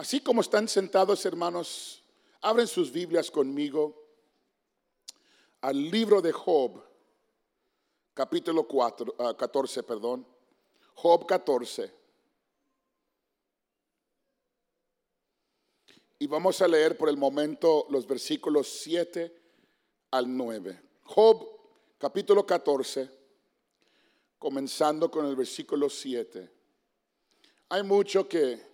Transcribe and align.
Así 0.00 0.22
como 0.22 0.40
están 0.40 0.66
sentados, 0.66 1.26
hermanos, 1.26 2.02
abren 2.40 2.66
sus 2.66 2.90
Biblias 2.90 3.30
conmigo 3.30 4.02
al 5.60 5.90
libro 5.90 6.22
de 6.22 6.32
Job, 6.32 6.82
capítulo 8.14 8.66
4, 8.66 9.36
14, 9.36 9.80
ah, 9.80 9.82
perdón. 9.82 10.26
Job 10.94 11.26
14. 11.26 11.92
Y 16.20 16.26
vamos 16.26 16.62
a 16.62 16.68
leer 16.68 16.96
por 16.96 17.10
el 17.10 17.18
momento 17.18 17.86
los 17.90 18.06
versículos 18.06 18.68
7 18.68 19.38
al 20.12 20.34
9. 20.34 20.80
Job 21.02 21.46
capítulo 21.98 22.46
14, 22.46 23.10
comenzando 24.38 25.10
con 25.10 25.26
el 25.26 25.36
versículo 25.36 25.90
7. 25.90 26.50
Hay 27.68 27.82
mucho 27.82 28.26
que 28.26 28.69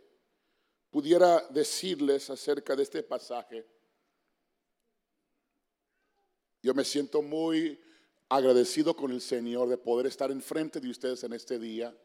pudiera 0.91 1.45
decirles 1.51 2.31
acerca 2.31 2.75
de 2.75 2.83
este 2.83 3.03
pasaje. 3.03 3.67
Yo 6.63 6.75
me 6.75 6.85
siento 6.85 7.23
muy 7.23 7.81
agradecido 8.29 8.97
con 8.97 9.13
el 9.13 9.21
Señor 9.21 9.69
de 9.69 9.79
poder 9.79 10.07
estar 10.07 10.31
enfrente 10.31 10.81
de 10.81 10.91
ustedes 10.91 11.23
en 11.25 11.33
este 11.33 11.59
día. 11.59 11.97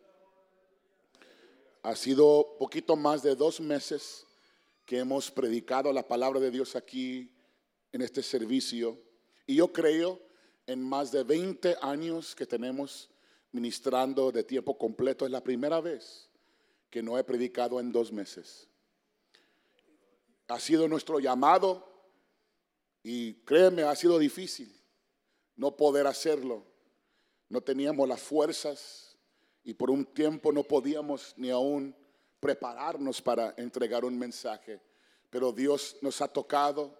Ha 1.84 1.95
sido 1.95 2.58
poquito 2.59 2.95
más 2.95 3.23
de 3.23 3.36
dos 3.36 3.59
meses 3.59 4.25
que 4.86 5.00
hemos 5.00 5.31
predicado 5.31 5.91
la 5.91 6.08
palabra 6.08 6.39
de 6.39 6.52
Dios 6.52 6.75
aquí 6.75 7.34
en 7.91 8.02
este 8.02 8.22
servicio. 8.22 9.02
Y 9.48 9.55
yo 9.55 9.72
creo 9.73 10.22
en 10.67 10.84
más 10.84 11.11
de 11.11 11.23
20 11.23 11.77
años 11.81 12.36
que 12.36 12.45
tenemos 12.45 13.09
ministrando 13.52 14.31
de 14.31 14.44
tiempo 14.44 14.77
completo. 14.77 15.25
Es 15.25 15.31
la 15.31 15.44
primera 15.44 15.81
vez 15.81 16.30
que 16.89 17.02
no 17.02 17.17
he 17.17 17.23
predicado 17.23 17.80
en 17.80 17.91
dos 17.91 18.11
meses 18.11 18.67
ha 20.51 20.59
sido 20.59 20.87
nuestro 20.87 21.19
llamado 21.19 21.87
y 23.03 23.33
créeme, 23.45 23.83
ha 23.83 23.95
sido 23.95 24.19
difícil 24.19 24.77
no 25.55 25.75
poder 25.75 26.08
hacerlo. 26.08 26.63
No 27.49 27.61
teníamos 27.61 28.08
las 28.08 28.19
fuerzas 28.19 29.16
y 29.63 29.73
por 29.73 29.91
un 29.91 30.05
tiempo 30.05 30.52
no 30.52 30.63
podíamos 30.63 31.33
ni 31.38 31.49
aún 31.49 31.95
prepararnos 32.39 33.21
para 33.21 33.53
entregar 33.58 34.03
un 34.03 34.17
mensaje. 34.17 34.81
Pero 35.30 35.52
Dios 35.52 35.97
nos 36.02 36.21
ha 36.21 36.27
tocado, 36.27 36.99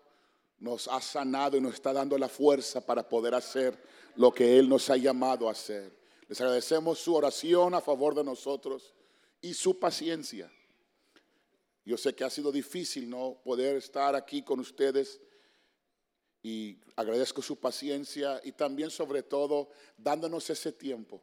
nos 0.60 0.88
ha 0.88 1.02
sanado 1.02 1.58
y 1.58 1.62
nos 1.62 1.74
está 1.74 1.92
dando 1.92 2.18
la 2.18 2.30
fuerza 2.30 2.86
para 2.86 3.08
poder 3.08 3.34
hacer 3.34 3.78
lo 4.16 4.32
que 4.32 4.60
Él 4.60 4.70
nos 4.70 4.90
ha 4.90 4.98
llamado 4.98 5.48
a 5.48 5.54
hacer. 5.54 5.92
Les 6.28 6.40
agradecemos 6.40 7.00
su 7.00 7.16
oración 7.16 7.74
a 7.74 7.82
favor 7.82 8.16
de 8.16 8.24
nosotros 8.24 8.94
y 9.42 9.54
su 9.54 9.80
paciencia. 9.80 10.52
Yo 11.84 11.98
sé 11.98 12.14
que 12.14 12.24
ha 12.24 12.30
sido 12.30 12.52
difícil 12.52 13.10
no 13.10 13.42
poder 13.44 13.78
estar 13.78 14.16
aquí 14.16 14.44
con 14.44 14.60
ustedes 14.60 15.20
y 16.44 16.80
agradezco 16.96 17.42
su 17.42 17.60
paciencia 17.60 18.40
y 18.44 18.52
también 18.52 18.92
sobre 18.92 19.24
todo 19.24 19.70
dándonos 19.98 20.50
ese 20.50 20.72
tiempo 20.72 21.22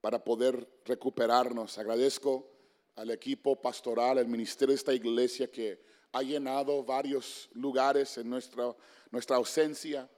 para 0.00 0.22
poder 0.22 0.68
recuperarnos. 0.84 1.78
Agradezco 1.78 2.50
al 2.96 3.10
equipo 3.10 3.60
pastoral, 3.60 4.18
al 4.18 4.28
ministerio 4.28 4.72
de 4.72 4.76
esta 4.76 4.94
iglesia 4.94 5.50
que 5.50 5.82
ha 6.12 6.22
llenado 6.22 6.84
varios 6.84 7.48
lugares 7.54 8.16
en 8.18 8.30
nuestra, 8.30 8.74
nuestra 9.10 9.36
ausencia, 9.36 10.08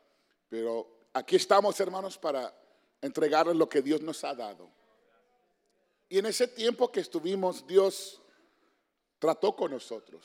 pero 0.48 1.08
aquí 1.12 1.36
estamos 1.36 1.78
hermanos 1.80 2.18
para 2.18 2.54
entregarles 3.00 3.56
lo 3.56 3.68
que 3.68 3.80
Dios 3.80 4.00
nos 4.02 4.22
ha 4.24 4.34
dado. 4.34 4.70
Y 6.08 6.18
en 6.18 6.26
ese 6.26 6.46
tiempo 6.46 6.92
que 6.92 7.00
estuvimos, 7.00 7.66
Dios 7.66 8.20
trató 9.26 9.56
con 9.56 9.72
nosotros, 9.72 10.24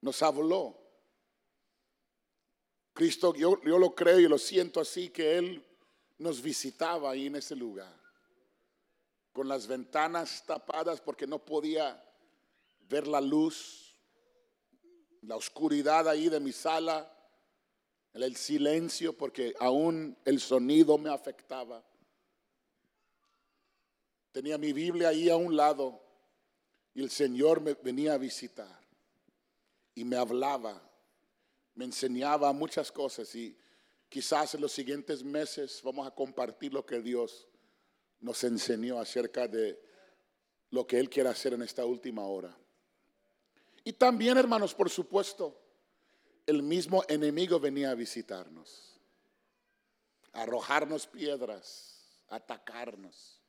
nos 0.00 0.22
habló. 0.22 0.80
Cristo, 2.94 3.34
yo, 3.34 3.62
yo 3.64 3.78
lo 3.78 3.94
creo 3.94 4.18
y 4.18 4.26
lo 4.26 4.38
siento 4.38 4.80
así, 4.80 5.10
que 5.10 5.36
Él 5.36 5.62
nos 6.16 6.40
visitaba 6.40 7.10
ahí 7.10 7.26
en 7.26 7.36
ese 7.36 7.54
lugar, 7.54 7.94
con 9.30 9.46
las 9.46 9.66
ventanas 9.66 10.42
tapadas 10.46 11.02
porque 11.02 11.26
no 11.26 11.38
podía 11.38 12.02
ver 12.88 13.06
la 13.06 13.20
luz, 13.20 13.94
la 15.20 15.36
oscuridad 15.36 16.08
ahí 16.08 16.30
de 16.30 16.40
mi 16.40 16.52
sala, 16.52 17.14
el 18.14 18.36
silencio 18.36 19.12
porque 19.12 19.54
aún 19.60 20.16
el 20.24 20.40
sonido 20.40 20.96
me 20.96 21.10
afectaba. 21.10 21.84
Tenía 24.32 24.56
mi 24.56 24.72
Biblia 24.72 25.08
ahí 25.08 25.28
a 25.28 25.36
un 25.36 25.54
lado 25.54 26.07
y 26.94 27.02
el 27.02 27.10
Señor 27.10 27.60
me 27.60 27.74
venía 27.74 28.14
a 28.14 28.18
visitar 28.18 28.78
y 29.94 30.04
me 30.04 30.16
hablaba, 30.16 30.80
me 31.74 31.84
enseñaba 31.84 32.52
muchas 32.52 32.90
cosas 32.90 33.34
y 33.34 33.56
quizás 34.08 34.54
en 34.54 34.60
los 34.60 34.72
siguientes 34.72 35.22
meses 35.22 35.80
vamos 35.82 36.06
a 36.06 36.10
compartir 36.10 36.72
lo 36.72 36.84
que 36.84 37.00
Dios 37.00 37.48
nos 38.20 38.42
enseñó 38.44 38.98
acerca 38.98 39.46
de 39.46 39.80
lo 40.70 40.86
que 40.86 40.98
Él 40.98 41.08
quiere 41.08 41.28
hacer 41.28 41.54
en 41.54 41.62
esta 41.62 41.84
última 41.84 42.22
hora. 42.26 42.56
Y 43.84 43.92
también, 43.92 44.36
hermanos, 44.36 44.74
por 44.74 44.90
supuesto, 44.90 45.58
el 46.46 46.62
mismo 46.62 47.04
enemigo 47.08 47.60
venía 47.60 47.90
a 47.90 47.94
visitarnos, 47.94 48.98
a 50.32 50.42
arrojarnos 50.42 51.06
piedras, 51.06 52.22
atacarnos. 52.28 53.40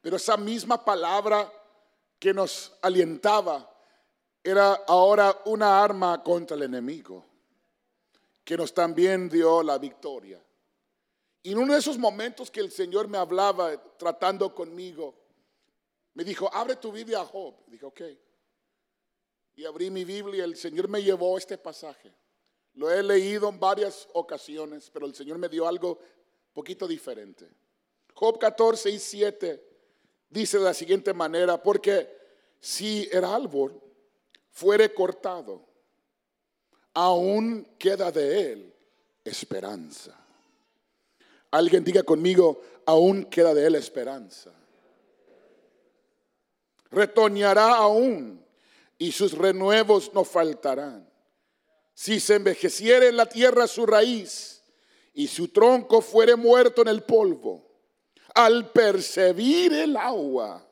Pero 0.00 0.16
esa 0.16 0.36
misma 0.36 0.84
palabra 0.84 1.52
que 2.22 2.32
nos 2.32 2.72
alientaba 2.82 3.68
era 4.44 4.74
ahora 4.86 5.42
una 5.46 5.82
arma 5.82 6.22
contra 6.22 6.56
el 6.56 6.62
enemigo, 6.62 7.26
que 8.44 8.56
nos 8.56 8.72
también 8.72 9.28
dio 9.28 9.60
la 9.60 9.76
victoria. 9.76 10.40
Y 11.42 11.50
en 11.50 11.58
uno 11.58 11.72
de 11.72 11.80
esos 11.80 11.98
momentos 11.98 12.48
que 12.48 12.60
el 12.60 12.70
Señor 12.70 13.08
me 13.08 13.18
hablaba 13.18 13.76
tratando 13.98 14.54
conmigo, 14.54 15.16
me 16.14 16.22
dijo, 16.22 16.48
abre 16.54 16.76
tu 16.76 16.92
Biblia 16.92 17.22
a 17.22 17.24
Job. 17.24 17.56
Dije, 17.66 17.86
ok. 17.86 18.00
Y 19.56 19.64
abrí 19.64 19.90
mi 19.90 20.04
Biblia 20.04 20.46
y 20.46 20.50
el 20.50 20.56
Señor 20.56 20.86
me 20.86 21.02
llevó 21.02 21.36
este 21.36 21.58
pasaje. 21.58 22.14
Lo 22.74 22.88
he 22.88 23.02
leído 23.02 23.48
en 23.48 23.58
varias 23.58 24.08
ocasiones, 24.12 24.88
pero 24.90 25.06
el 25.06 25.14
Señor 25.16 25.38
me 25.38 25.48
dio 25.48 25.66
algo 25.66 25.98
poquito 26.52 26.86
diferente. 26.86 27.50
Job 28.14 28.38
14 28.38 28.90
y 28.90 29.00
7 29.00 29.71
dice 30.32 30.58
de 30.58 30.64
la 30.64 30.74
siguiente 30.74 31.12
manera, 31.12 31.62
porque 31.62 32.08
si 32.58 33.08
el 33.12 33.24
árbol 33.24 33.80
fuere 34.50 34.92
cortado, 34.92 35.64
aún 36.94 37.66
queda 37.78 38.10
de 38.10 38.52
él 38.52 38.74
esperanza. 39.24 40.18
Alguien 41.50 41.84
diga 41.84 42.02
conmigo, 42.02 42.62
aún 42.86 43.24
queda 43.24 43.52
de 43.54 43.66
él 43.66 43.74
esperanza. 43.74 44.52
Retoñará 46.90 47.74
aún 47.74 48.44
y 48.98 49.12
sus 49.12 49.32
renuevos 49.36 50.12
no 50.14 50.24
faltarán. 50.24 51.08
Si 51.94 52.20
se 52.20 52.36
envejeciere 52.36 53.08
en 53.08 53.16
la 53.16 53.26
tierra 53.26 53.66
su 53.66 53.84
raíz 53.84 54.62
y 55.12 55.28
su 55.28 55.48
tronco 55.48 56.00
fuere 56.00 56.36
muerto 56.36 56.82
en 56.82 56.88
el 56.88 57.02
polvo, 57.02 57.71
al 58.34 58.70
percibir 58.70 59.72
el 59.72 59.96
agua, 59.96 60.66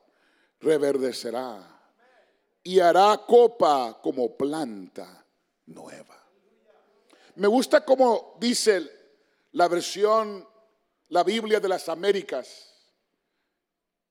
reverdecerá 0.60 1.66
y 2.62 2.78
hará 2.80 3.22
copa 3.26 3.98
como 4.02 4.36
planta 4.36 5.24
nueva. 5.66 6.16
Me 7.36 7.48
gusta 7.48 7.84
como 7.84 8.36
dice 8.38 8.82
la 9.52 9.68
versión, 9.68 10.46
la 11.08 11.24
Biblia 11.24 11.60
de 11.60 11.68
las 11.68 11.88
Américas. 11.88 12.66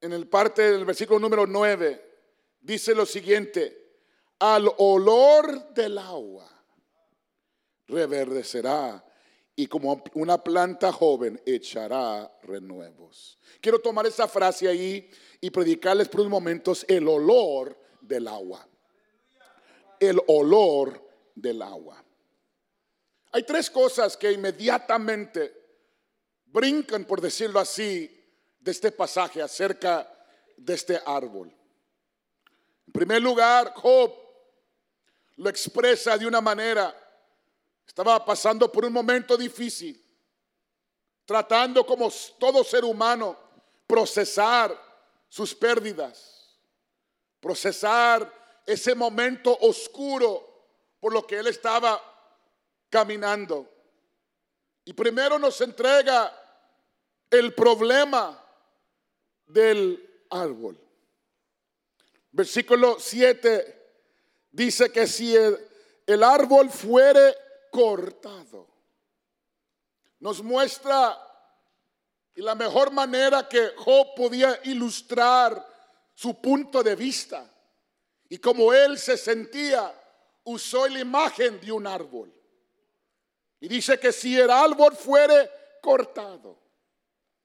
En 0.01 0.13
el 0.13 0.27
parte 0.27 0.71
del 0.71 0.85
versículo 0.85 1.19
número 1.19 1.45
9 1.45 2.09
dice 2.61 2.95
lo 2.95 3.05
siguiente, 3.05 3.79
al 4.39 4.71
olor 4.77 5.73
del 5.73 5.97
agua 5.97 6.49
reverdecerá 7.87 9.03
y 9.59 9.67
como 9.67 10.01
una 10.13 10.41
planta 10.41 10.89
joven 10.89 11.41
echará 11.45 12.31
renuevos. 12.43 13.37
Quiero 13.59 13.79
tomar 13.79 14.05
esa 14.05 14.25
frase 14.25 14.69
ahí 14.69 15.11
y 15.41 15.49
predicarles 15.49 16.07
por 16.07 16.21
unos 16.21 16.31
momentos 16.31 16.85
el 16.87 17.05
olor 17.09 17.77
del 17.99 18.29
agua. 18.29 18.65
El 19.99 20.17
olor 20.27 21.05
del 21.35 21.61
agua. 21.61 22.01
Hay 23.33 23.43
tres 23.43 23.69
cosas 23.69 24.15
que 24.15 24.31
inmediatamente 24.31 25.53
brincan, 26.45 27.03
por 27.03 27.19
decirlo 27.19 27.59
así, 27.59 28.09
de 28.61 28.71
este 28.71 28.93
pasaje 28.93 29.41
acerca 29.41 30.09
de 30.55 30.73
este 30.73 31.01
árbol. 31.05 31.53
En 32.87 32.93
primer 32.93 33.21
lugar, 33.21 33.73
Job 33.75 34.13
lo 35.35 35.49
expresa 35.49 36.17
de 36.17 36.25
una 36.25 36.39
manera 36.39 36.95
estaba 37.89 38.23
pasando 38.23 38.71
por 38.71 38.85
un 38.85 38.93
momento 38.93 39.35
difícil, 39.35 39.99
tratando 41.25 41.83
como 41.83 42.11
todo 42.37 42.63
ser 42.63 42.85
humano 42.85 43.35
procesar 43.87 44.79
sus 45.27 45.55
pérdidas, 45.55 46.55
procesar 47.39 48.31
ese 48.67 48.93
momento 48.93 49.57
oscuro 49.61 50.47
por 50.99 51.11
lo 51.11 51.25
que 51.25 51.39
él 51.39 51.47
estaba 51.47 51.99
caminando. 52.91 53.67
Y 54.85 54.93
primero 54.93 55.39
nos 55.39 55.59
entrega 55.61 56.31
el 57.31 57.55
problema 57.55 58.39
del 59.47 60.23
árbol. 60.29 60.79
Versículo 62.31 62.99
7 62.99 63.79
dice 64.51 64.91
que 64.91 65.07
si 65.07 65.35
el, 65.35 66.23
árbol 66.23 66.69
fuere 66.69 67.35
cortado, 67.69 68.67
nos 70.19 70.43
muestra 70.43 71.17
y 72.35 72.41
la 72.41 72.55
mejor 72.55 72.91
manera 72.91 73.47
que 73.47 73.73
Job 73.77 74.15
podía 74.15 74.59
ilustrar 74.63 75.65
su 76.13 76.39
punto 76.41 76.83
de 76.83 76.95
vista 76.95 77.49
y 78.29 78.37
como 78.37 78.71
él 78.71 78.97
se 78.99 79.17
sentía, 79.17 79.93
usó 80.43 80.87
la 80.87 80.99
imagen 80.99 81.59
de 81.59 81.71
un 81.71 81.87
árbol. 81.87 82.31
Y 83.59 83.67
dice 83.67 83.99
que 83.99 84.11
si 84.11 84.39
el 84.39 84.51
árbol 84.51 84.95
fuere 84.95 85.49
cortado, 85.81 86.57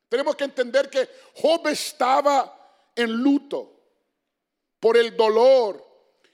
tenemos 0.09 0.37
que 0.37 0.44
entender 0.44 0.91
que 0.91 1.09
Job 1.37 1.67
estaba 1.69 2.91
en 2.94 3.11
luto 3.11 3.73
por 4.79 4.97
el 4.97 5.17
dolor 5.17 5.82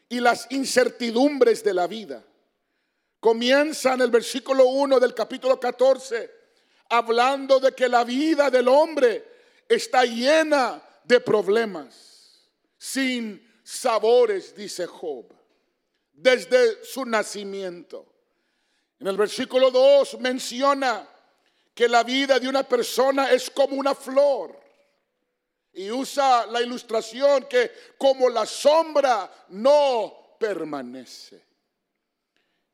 y 0.09 0.19
las 0.21 0.51
incertidumbres 0.51 1.63
de 1.63 1.73
la 1.73 1.87
vida. 1.87 2.25
Comienza 3.21 3.93
en 3.93 4.01
el 4.01 4.11
versículo 4.11 4.67
1 4.67 4.99
del 4.99 5.15
capítulo 5.15 5.61
14 5.61 6.41
hablando 6.89 7.61
de 7.61 7.73
que 7.73 7.89
la 7.89 8.03
vida 8.03 8.51
del 8.51 8.67
hombre 8.67 9.25
está 9.69 10.05
llena 10.05 10.83
de 11.05 11.21
problemas, 11.21 12.49
sin 12.77 13.61
sabores, 13.63 14.55
dice 14.55 14.87
Job, 14.87 15.27
desde 16.13 16.85
su 16.85 17.05
nacimiento. 17.05 18.07
En 18.99 19.07
el 19.07 19.17
versículo 19.17 19.71
2 19.71 20.19
menciona 20.19 21.09
que 21.75 21.89
la 21.89 22.03
vida 22.03 22.39
de 22.39 22.49
una 22.49 22.65
persona 22.65 23.31
es 23.31 23.51
como 23.51 23.77
una 23.77 23.95
flor. 23.95 24.59
Y 25.73 25.91
usa 25.91 26.47
la 26.47 26.61
ilustración 26.61 27.45
que 27.45 27.71
como 27.97 28.29
la 28.29 28.45
sombra 28.45 29.31
no 29.51 30.37
permanece. 30.39 31.50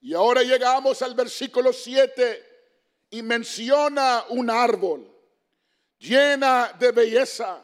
Y 0.07 0.15
ahora 0.15 0.45
llegamos 0.45 1.03
al 1.03 1.17
versículo 1.17 1.73
7 1.73 3.09
y 3.11 3.23
menciona 3.23 4.25
un 4.29 4.49
árbol 4.49 5.13
llena 5.99 6.73
de 6.79 6.93
belleza, 6.93 7.61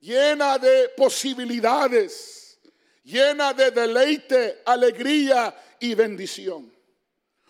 llena 0.00 0.58
de 0.58 0.88
posibilidades, 0.96 2.58
llena 3.04 3.54
de 3.54 3.70
deleite, 3.70 4.62
alegría 4.66 5.54
y 5.78 5.94
bendición. 5.94 6.74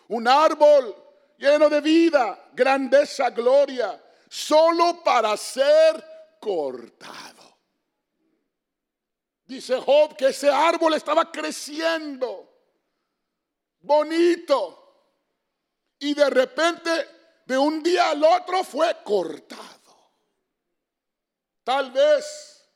Un 0.08 0.28
árbol 0.28 0.94
lleno 1.38 1.70
de 1.70 1.80
vida, 1.80 2.50
grandeza, 2.52 3.30
gloria, 3.30 3.98
solo 4.28 5.02
para 5.02 5.34
ser 5.38 6.04
cortado. 6.38 7.56
Dice 9.46 9.80
Job 9.80 10.14
que 10.14 10.26
ese 10.26 10.50
árbol 10.50 10.92
estaba 10.92 11.32
creciendo, 11.32 12.49
bonito, 13.80 14.76
y 15.98 16.14
de 16.14 16.30
repente, 16.30 16.90
de 17.46 17.58
un 17.58 17.82
día 17.82 18.10
al 18.10 18.24
otro, 18.24 18.64
fue 18.64 18.96
cortado. 19.04 19.70
Tal 21.62 21.90
vez 21.90 22.66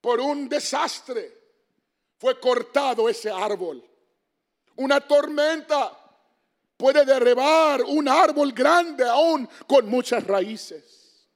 por 0.00 0.20
un 0.20 0.48
desastre 0.48 1.44
fue 2.18 2.38
cortado 2.40 3.08
ese 3.08 3.30
árbol. 3.30 3.82
Una 4.76 5.00
tormenta 5.00 5.96
puede 6.76 7.04
derribar 7.04 7.82
un 7.82 8.08
árbol 8.08 8.52
grande 8.52 9.08
aún 9.08 9.48
con 9.66 9.88
muchas 9.88 10.26
raíces. 10.26 11.28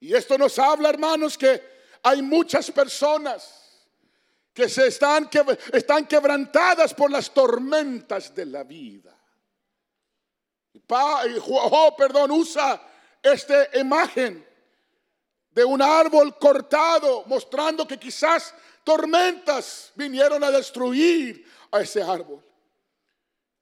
Y 0.00 0.14
esto 0.14 0.36
nos 0.36 0.58
habla, 0.58 0.90
hermanos, 0.90 1.38
que 1.38 1.62
hay 2.02 2.20
muchas 2.20 2.70
personas 2.70 3.63
que 4.54 4.68
se 4.68 4.86
están, 4.86 5.28
están 5.72 6.06
quebrantadas 6.06 6.94
por 6.94 7.10
las 7.10 7.34
tormentas 7.34 8.32
de 8.32 8.46
la 8.46 8.62
vida. 8.62 9.14
Y 10.72 10.80
Job, 11.40 11.96
perdón, 11.96 12.30
usa 12.30 12.80
esta 13.20 13.76
imagen 13.78 14.46
de 15.50 15.64
un 15.64 15.82
árbol 15.82 16.38
cortado, 16.38 17.24
mostrando 17.26 17.86
que 17.86 17.98
quizás 17.98 18.54
tormentas 18.84 19.92
vinieron 19.96 20.42
a 20.44 20.50
destruir 20.50 21.44
a 21.72 21.80
ese 21.80 22.02
árbol. 22.02 22.44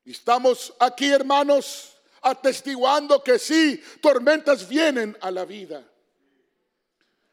Estamos 0.04 0.74
aquí, 0.78 1.10
hermanos, 1.10 1.96
atestiguando 2.20 3.22
que 3.22 3.38
sí, 3.38 3.82
tormentas 4.00 4.68
vienen 4.68 5.16
a 5.20 5.30
la 5.30 5.44
vida. 5.44 5.86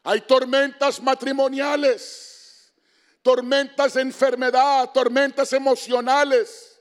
Hay 0.04 0.22
tormentas 0.22 1.00
matrimoniales, 1.02 2.29
tormentas 3.22 3.94
de 3.94 4.02
enfermedad, 4.02 4.90
tormentas 4.92 5.52
emocionales, 5.52 6.80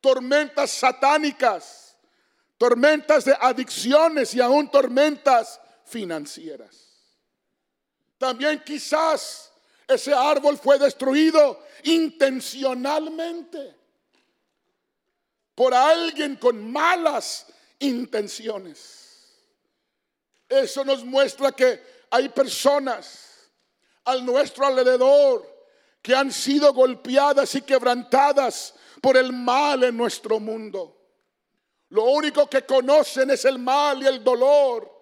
tormentas 0.00 0.70
satánicas, 0.70 1.96
tormentas 2.58 3.24
de 3.24 3.36
adicciones 3.40 4.34
y 4.34 4.40
aún 4.40 4.70
tormentas 4.70 5.60
financieras. 5.84 6.88
También 8.18 8.62
quizás 8.64 9.50
ese 9.88 10.12
árbol 10.12 10.58
fue 10.58 10.78
destruido 10.78 11.64
intencionalmente 11.84 13.76
por 15.54 15.74
alguien 15.74 16.36
con 16.36 16.70
malas 16.70 17.46
intenciones. 17.78 19.38
Eso 20.48 20.84
nos 20.84 21.04
muestra 21.04 21.52
que 21.52 21.82
hay 22.10 22.28
personas 22.28 23.50
al 24.04 24.24
nuestro 24.24 24.66
alrededor 24.66 25.49
que 26.02 26.14
han 26.14 26.32
sido 26.32 26.72
golpeadas 26.72 27.54
y 27.54 27.62
quebrantadas 27.62 28.74
por 29.00 29.16
el 29.16 29.32
mal 29.32 29.84
en 29.84 29.96
nuestro 29.96 30.40
mundo. 30.40 30.96
Lo 31.90 32.04
único 32.04 32.48
que 32.48 32.62
conocen 32.62 33.30
es 33.30 33.44
el 33.44 33.58
mal 33.58 34.02
y 34.02 34.06
el 34.06 34.22
dolor 34.22 35.00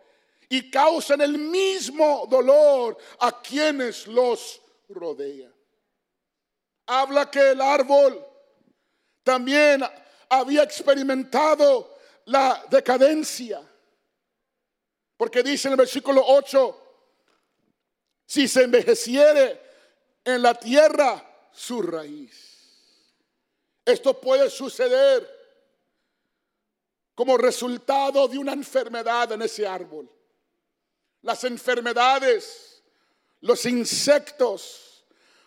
y 0.49 0.71
causan 0.71 1.21
el 1.21 1.37
mismo 1.37 2.27
dolor 2.29 2.97
a 3.21 3.41
quienes 3.43 4.07
los 4.07 4.61
rodean. 4.89 5.55
Habla 6.87 7.31
que 7.31 7.51
el 7.51 7.61
árbol 7.61 8.25
también 9.23 9.85
había 10.31 10.63
experimentado 10.63 11.99
la 12.25 12.65
decadencia. 12.71 13.61
Porque 15.19 15.43
dice 15.43 15.69
en 15.69 15.73
el 15.73 15.79
versículo 15.79 16.25
8, 16.27 16.85
si 18.25 18.49
se 18.49 18.63
envejeciere 18.63 19.68
en 20.25 20.43
la 20.43 20.55
tierra 20.55 21.25
su 21.53 21.83
raíz. 21.83 22.49
Esto 23.85 24.21
puede 24.21 24.51
suceder 24.51 25.39
como 27.15 27.37
resultado 27.37 28.29
de 28.29 28.39
una 28.39 28.53
enfermedad 28.53 29.33
en 29.33 29.43
ese 29.43 29.67
árbol. 29.67 30.09
Las 31.23 31.43
enfermedades, 31.45 32.83
los 33.41 33.65
insectos, 33.67 35.05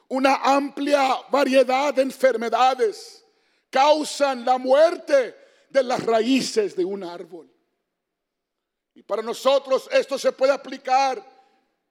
una 0.10 0.36
amplia 0.36 1.22
variedad 1.30 1.94
de 1.94 2.02
enfermedades 2.02 3.24
causan 3.70 4.44
la 4.44 4.58
muerte 4.58 5.38
de 5.70 5.84
las 5.84 6.04
raíces 6.04 6.76
de 6.76 6.84
un 6.84 7.04
árbol. 7.04 7.50
Y 8.94 9.04
para 9.04 9.22
nosotros 9.22 9.88
esto 9.92 10.18
se 10.18 10.34
puede 10.34 10.52
aplicar 10.52 11.24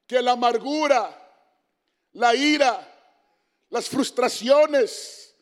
que 0.07 0.21
la 0.21 0.33
amargura, 0.33 1.30
la 2.13 2.35
ira, 2.35 2.87
las 3.71 3.89
frustraciones, 3.89 5.35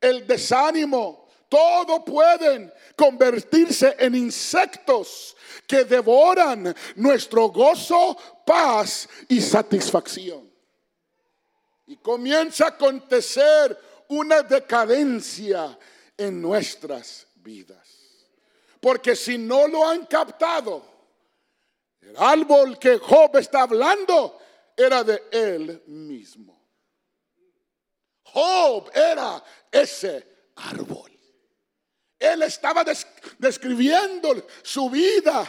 el 0.00 0.26
desánimo, 0.26 1.28
todo 1.48 2.04
pueden 2.04 2.72
convertirse 2.96 3.94
en 3.98 4.14
insectos 4.14 5.36
que 5.66 5.84
devoran 5.84 6.74
nuestro 6.96 7.48
gozo, 7.48 8.16
paz 8.46 9.08
y 9.28 9.40
satisfacción. 9.40 10.50
Y 11.86 11.96
comienza 11.96 12.64
a 12.64 12.68
acontecer 12.68 13.78
una 14.08 14.42
decadencia 14.42 15.78
en 16.16 16.40
nuestras 16.40 17.26
vidas. 17.34 17.88
Porque 18.80 19.14
si 19.14 19.36
no 19.36 19.68
lo 19.68 19.86
han 19.86 20.06
captado, 20.06 20.84
el 22.00 22.16
árbol 22.16 22.78
que 22.78 22.98
Job 22.98 23.36
está 23.36 23.62
hablando 23.62 24.41
era 24.76 25.04
de 25.04 25.22
él 25.30 25.82
mismo. 25.86 26.60
Job 28.24 28.90
era 28.94 29.42
ese 29.70 30.50
árbol. 30.56 31.10
Él 32.18 32.42
estaba 32.42 32.84
describiendo 33.38 34.46
su 34.62 34.88
vida 34.88 35.44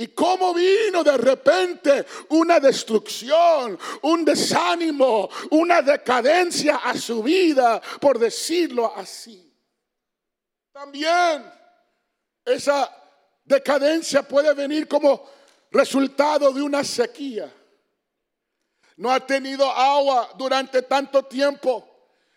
Y 0.00 0.08
cómo 0.08 0.54
vino 0.54 1.04
de 1.04 1.14
repente 1.18 2.06
una 2.30 2.58
destrucción, 2.58 3.78
un 4.00 4.24
desánimo, 4.24 5.28
una 5.50 5.82
decadencia 5.82 6.76
a 6.76 6.96
su 6.96 7.22
vida, 7.22 7.82
por 8.00 8.18
decirlo 8.18 8.96
así. 8.96 9.54
También 10.72 11.44
esa 12.42 12.90
decadencia 13.44 14.22
puede 14.22 14.54
venir 14.54 14.88
como 14.88 15.28
resultado 15.70 16.50
de 16.50 16.62
una 16.62 16.82
sequía. 16.82 17.52
No 19.00 19.10
ha 19.10 19.18
tenido 19.18 19.64
agua 19.64 20.30
durante 20.36 20.82
tanto 20.82 21.22
tiempo 21.22 21.88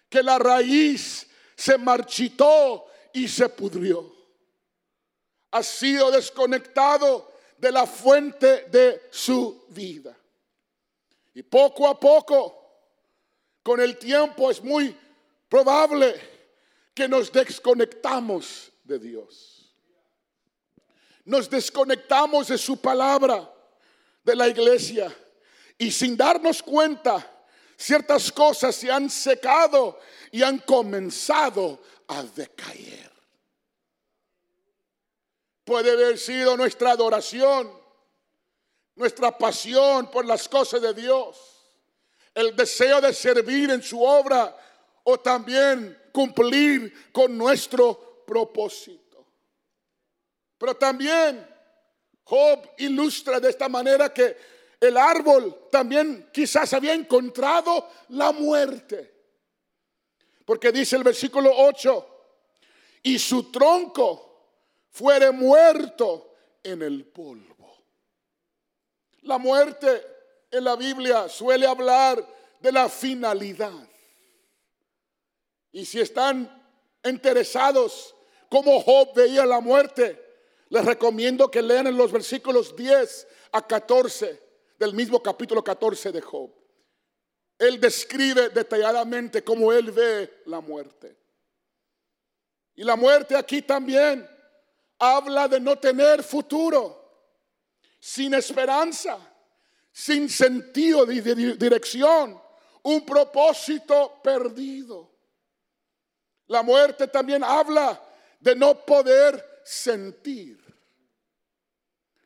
que 0.08 0.24
la 0.24 0.40
raíz 0.40 1.28
se 1.58 1.78
marchitó 1.78 2.86
y 3.12 3.28
se 3.28 3.50
pudrió. 3.50 4.10
Ha 5.52 5.62
sido 5.62 6.10
desconectado 6.10 7.34
de 7.58 7.70
la 7.70 7.86
fuente 7.86 8.64
de 8.70 9.10
su 9.12 9.66
vida. 9.72 10.18
Y 11.34 11.44
poco 11.44 11.86
a 11.86 12.00
poco, 12.00 12.58
con 13.62 13.82
el 13.82 13.98
tiempo, 13.98 14.50
es 14.50 14.64
muy 14.64 14.98
probable 15.50 16.16
que 16.94 17.10
nos 17.10 17.30
desconectamos 17.30 18.72
de 18.86 19.00
Dios. 19.00 19.76
Nos 21.26 21.50
desconectamos 21.50 22.48
de 22.48 22.58
su 22.58 22.78
palabra, 22.80 23.54
de 24.24 24.34
la 24.34 24.48
iglesia, 24.48 25.14
y 25.78 25.92
sin 25.92 26.16
darnos 26.16 26.62
cuenta, 26.62 27.30
ciertas 27.76 28.32
cosas 28.32 28.76
se 28.76 28.92
han 28.92 29.10
secado 29.10 30.00
y 30.32 30.44
han 30.44 30.60
comenzado 30.60 31.82
a 32.08 32.24
decaer. 32.24 33.12
Puede 35.64 35.92
haber 35.92 36.18
sido 36.18 36.58
nuestra 36.58 36.92
adoración, 36.92 37.72
nuestra 38.96 39.38
pasión 39.38 40.12
por 40.12 40.26
las 40.26 40.48
cosas 40.50 40.82
de 40.82 40.94
Dios, 40.94 41.38
el 42.34 42.56
deseo 42.56 43.00
de 43.00 43.14
servir 43.14 43.72
en 43.72 43.82
su 43.82 44.02
obra 44.04 44.56
o 45.04 45.20
también 45.20 45.98
cumplir 46.12 47.12
con 47.12 47.38
nuestro 47.38 48.24
propósito. 48.26 49.26
Pero 50.58 50.76
también 50.76 51.48
Job 52.24 52.70
ilustra 52.78 53.40
de 53.40 53.50
esta 53.50 53.68
manera 53.68 54.14
que 54.14 54.53
el 54.84 54.98
árbol 54.98 55.70
también 55.72 56.30
quizás 56.34 56.74
había 56.74 56.94
encontrado 56.94 57.90
la 58.10 58.34
muerte. 58.34 59.14
Porque 60.46 60.74
dice 60.74 60.98
el 60.98 61.06
versículo 61.06 61.52
8, 61.56 62.08
y 63.04 63.18
su 63.18 63.50
tronco 63.50 64.50
fuere 64.90 65.32
muerto 65.32 66.34
en 66.62 66.82
el 66.82 67.06
polvo. 67.06 67.78
La 69.22 69.38
muerte 69.38 70.06
en 70.52 70.66
la 70.66 70.76
Biblia 70.76 71.30
suele 71.30 71.66
hablar 71.66 72.26
de 72.60 72.72
la 72.74 72.90
finalidad. 72.90 73.88
Y 75.72 75.86
si 75.86 76.02
están 76.02 76.62
interesados 77.06 78.14
cómo 78.50 78.82
Job 78.82 79.14
veía 79.16 79.46
la 79.46 79.62
muerte, 79.62 80.22
les 80.68 80.84
recomiendo 80.84 81.50
que 81.50 81.62
lean 81.62 81.88
en 81.88 81.96
los 81.96 82.12
versículos 82.12 82.76
10 82.76 83.28
a 83.54 83.66
14 83.66 84.43
del 84.78 84.94
mismo 84.94 85.22
capítulo 85.22 85.64
14 85.64 86.12
de 86.12 86.22
Job. 86.22 86.52
Él 87.58 87.80
describe 87.80 88.50
detalladamente 88.50 89.44
cómo 89.44 89.72
él 89.72 89.92
ve 89.92 90.42
la 90.46 90.60
muerte. 90.60 91.18
Y 92.76 92.84
la 92.84 92.96
muerte 92.96 93.36
aquí 93.36 93.62
también 93.62 94.28
habla 94.98 95.48
de 95.48 95.60
no 95.60 95.78
tener 95.78 96.24
futuro, 96.24 97.00
sin 98.00 98.34
esperanza, 98.34 99.18
sin 99.92 100.30
sentido 100.30 101.06
de 101.06 101.56
dirección, 101.56 102.42
un 102.82 103.06
propósito 103.06 104.20
perdido. 104.24 105.12
La 106.48 106.64
muerte 106.64 107.08
también 107.08 107.44
habla 107.44 108.02
de 108.40 108.56
no 108.56 108.86
poder 108.86 109.62
sentir. 109.64 110.60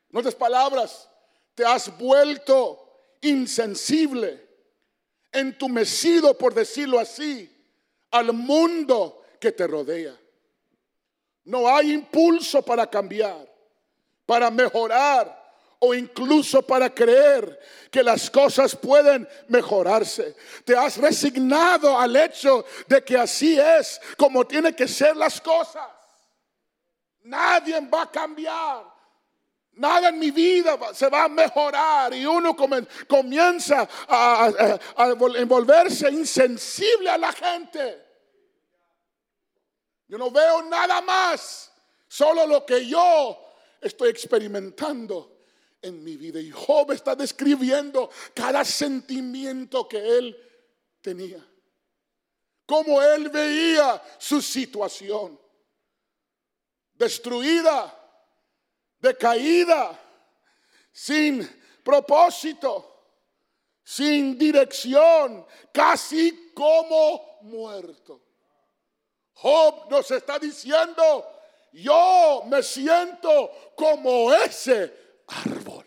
En 0.10 0.18
otras 0.18 0.36
palabras, 0.36 1.10
te 1.58 1.66
has 1.66 1.98
vuelto 1.98 3.18
insensible, 3.20 4.48
entumecido, 5.32 6.38
por 6.38 6.54
decirlo 6.54 7.00
así, 7.00 7.52
al 8.12 8.32
mundo 8.32 9.24
que 9.40 9.52
te 9.52 9.66
rodea. 9.66 10.16
No 11.46 11.68
hay 11.68 11.94
impulso 11.94 12.62
para 12.62 12.88
cambiar, 12.88 13.52
para 14.28 14.52
mejorar 14.52 15.36
o 15.80 15.96
incluso 15.96 16.62
para 16.62 16.94
creer 16.94 17.60
que 17.90 18.04
las 18.04 18.30
cosas 18.30 18.76
pueden 18.76 19.28
mejorarse. 19.48 20.36
Te 20.64 20.78
has 20.78 20.98
resignado 20.98 21.98
al 22.00 22.16
hecho 22.18 22.68
de 22.88 23.04
que 23.04 23.18
así 23.18 23.60
es 23.60 24.00
como 24.16 24.46
tienen 24.46 24.76
que 24.76 24.88
ser 24.88 25.18
las 25.18 25.42
cosas. 25.42 25.90
Nadie 27.24 27.82
va 27.82 28.04
a 28.04 28.12
cambiar. 28.12 28.97
Nada 29.78 30.10
en 30.10 30.18
mi 30.18 30.32
vida 30.32 30.78
se 30.94 31.08
va 31.08 31.26
a 31.26 31.30
mejorar 31.30 32.14
y 32.14 32.26
uno 32.26 32.56
comienza 33.08 33.88
a, 34.08 34.80
a, 34.96 35.08
envolverse 35.36 36.10
insensible 36.10 37.10
a 37.10 37.18
la 37.18 37.32
gente. 37.32 38.06
Yo 40.08 40.18
no 40.18 40.32
veo 40.32 40.64
nada 40.64 41.02
más, 41.02 41.72
solo 42.08 42.48
lo 42.48 42.66
que 42.66 42.88
yo 42.88 43.38
estoy 43.80 44.10
experimentando 44.10 45.42
en 45.82 46.04
mi 46.04 46.18
vida. 46.18 46.40
Y 46.40 46.50
Job 46.50 46.92
está 46.92 47.16
describiendo 47.16 48.10
cada 48.34 48.66
sentimiento 48.66 49.88
que 49.88 50.18
él 50.18 50.36
tenía. 51.02 51.46
Cómo 52.66 53.02
él 53.02 53.30
veía 53.30 54.02
su 54.18 54.42
situación. 54.42 55.40
Destruida 56.94 57.97
decaída, 59.00 60.00
sin 60.92 61.48
propósito, 61.84 63.14
sin 63.84 64.38
dirección, 64.38 65.46
casi 65.72 66.52
como 66.54 67.40
muerto. 67.44 68.22
Job 69.34 69.90
nos 69.90 70.10
está 70.12 70.40
diciendo, 70.40 71.26
yo 71.74 72.44
me 72.48 72.64
siento 72.64 73.52
como 73.76 74.34
ese 74.34 74.94
árbol. 75.28 75.86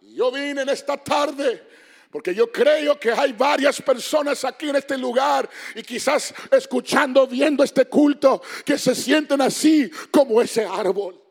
Yo 0.00 0.32
vine 0.32 0.62
en 0.62 0.68
esta 0.68 0.96
tarde 0.96 1.64
porque 2.10 2.34
yo 2.34 2.50
creo 2.50 2.98
que 2.98 3.12
hay 3.12 3.32
varias 3.32 3.80
personas 3.82 4.44
aquí 4.44 4.68
en 4.68 4.76
este 4.76 4.96
lugar 4.96 5.48
y 5.74 5.82
quizás 5.82 6.34
escuchando, 6.50 7.26
viendo 7.26 7.62
este 7.62 7.84
culto, 7.84 8.42
que 8.64 8.78
se 8.78 8.94
sienten 8.94 9.40
así 9.42 9.90
como 10.10 10.40
ese 10.40 10.64
árbol. 10.64 11.22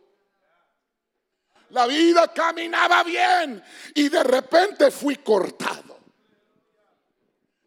La 1.72 1.86
vida 1.86 2.32
caminaba 2.34 3.04
bien 3.04 3.62
y 3.94 4.10
de 4.10 4.24
repente 4.24 4.90
fui 4.92 5.18
cortado. 5.18 5.98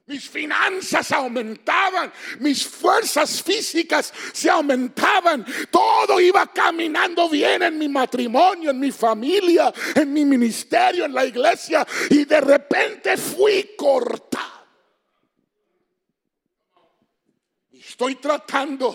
Mis 0.06 0.28
finanzas 0.28 1.12
aumentaban, 1.12 2.12
mis 2.40 2.66
fuerzas 2.66 3.40
físicas 3.40 4.12
se 4.32 4.50
aumentaban, 4.50 5.46
todo 5.70 6.20
iba 6.20 6.48
caminando 6.48 7.28
bien 7.28 7.62
en 7.62 7.78
mi 7.78 7.88
matrimonio, 7.88 8.72
en 8.72 8.80
mi 8.80 8.90
familia, 8.90 9.72
en 9.94 10.12
mi 10.12 10.24
ministerio, 10.24 11.04
en 11.04 11.14
la 11.14 11.24
iglesia 11.24 11.86
y 12.08 12.24
de 12.24 12.40
repente 12.40 13.16
fui 13.16 13.74
cortado. 13.76 14.29
Estoy 17.80 18.16
tratando 18.16 18.94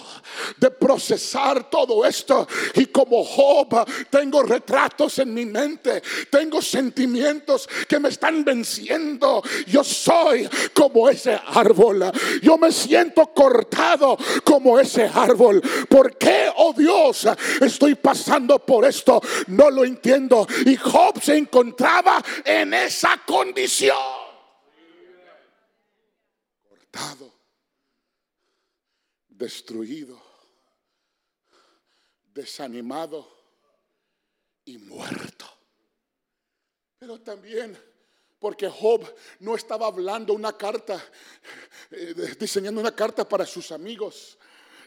de 0.57 0.69
procesar 0.69 1.69
todo 1.71 2.05
esto 2.05 2.47
y 2.75 2.85
como 2.87 3.23
Job 3.23 3.83
tengo 4.11 4.43
retratos 4.43 5.17
en 5.17 5.33
mi 5.33 5.43
mente, 5.43 6.03
tengo 6.29 6.61
sentimientos 6.61 7.67
que 7.87 7.99
me 7.99 8.09
están 8.09 8.45
venciendo. 8.45 9.41
Yo 9.65 9.83
soy 9.83 10.47
como 10.73 11.09
ese 11.09 11.39
árbol. 11.47 12.11
Yo 12.43 12.59
me 12.59 12.71
siento 12.71 13.25
cortado 13.33 14.17
como 14.43 14.79
ese 14.79 15.09
árbol. 15.11 15.63
¿Por 15.89 16.15
qué, 16.17 16.51
oh 16.55 16.73
Dios, 16.73 17.27
estoy 17.61 17.95
pasando 17.95 18.59
por 18.59 18.85
esto? 18.85 19.19
No 19.47 19.71
lo 19.71 19.83
entiendo. 19.83 20.45
Y 20.63 20.75
Job 20.75 21.19
se 21.23 21.35
encontraba 21.37 22.23
en 22.43 22.71
esa 22.75 23.19
condición. 23.25 23.97
Cortado 26.69 27.25
destruido, 29.37 30.21
desanimado 32.33 33.27
y 34.65 34.77
muerto. 34.77 35.45
Pero 36.97 37.21
también 37.21 37.77
porque 38.39 38.69
Job 38.69 39.01
no 39.39 39.55
estaba 39.55 39.87
hablando 39.87 40.33
una 40.33 40.55
carta, 40.55 41.03
eh, 41.91 42.35
diseñando 42.39 42.79
una 42.79 42.95
carta 42.95 43.27
para 43.27 43.45
sus 43.45 43.71
amigos. 43.71 44.37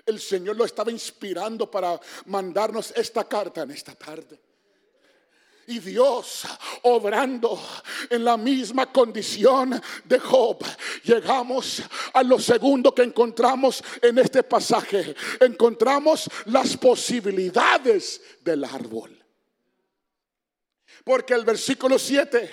El 0.07 0.21
Señor 0.21 0.57
lo 0.57 0.65
estaba 0.65 0.91
inspirando 0.91 1.71
para 1.71 2.01
mandarnos 2.27 2.93
esta 2.93 3.29
carta 3.29 3.63
en 3.63 3.73
esta 3.73 3.95
tarde. 3.95 4.39
Y 5.69 5.81
Dios 5.81 6.47
obrando 6.85 7.61
en 8.09 8.25
la 8.25 8.39
misma 8.39 8.91
condición 8.91 9.79
de 10.05 10.19
Job. 10.19 10.65
Llegamos 11.05 11.83
a 12.15 12.23
lo 12.23 12.39
segundo 12.39 12.95
que 12.95 13.03
encontramos 13.03 13.85
en 14.01 14.17
este 14.17 14.43
pasaje. 14.45 15.15
Encontramos 15.39 16.31
las 16.47 16.75
posibilidades 16.75 18.19
del 18.41 18.65
árbol. 18.65 19.23
Porque 21.05 21.35
el 21.35 21.45
versículo 21.45 21.99
7 21.99 22.51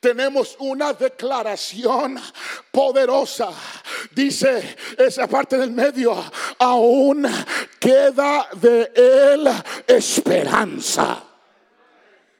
tenemos 0.00 0.56
una 0.60 0.94
declaración 0.94 2.18
poderosa. 2.72 3.50
Dice 4.12 4.78
esa 4.96 5.26
parte 5.26 5.58
del 5.58 5.72
medio, 5.72 6.24
aún 6.58 7.26
queda 7.78 8.48
de 8.54 8.90
él 8.94 9.46
esperanza. 9.86 11.33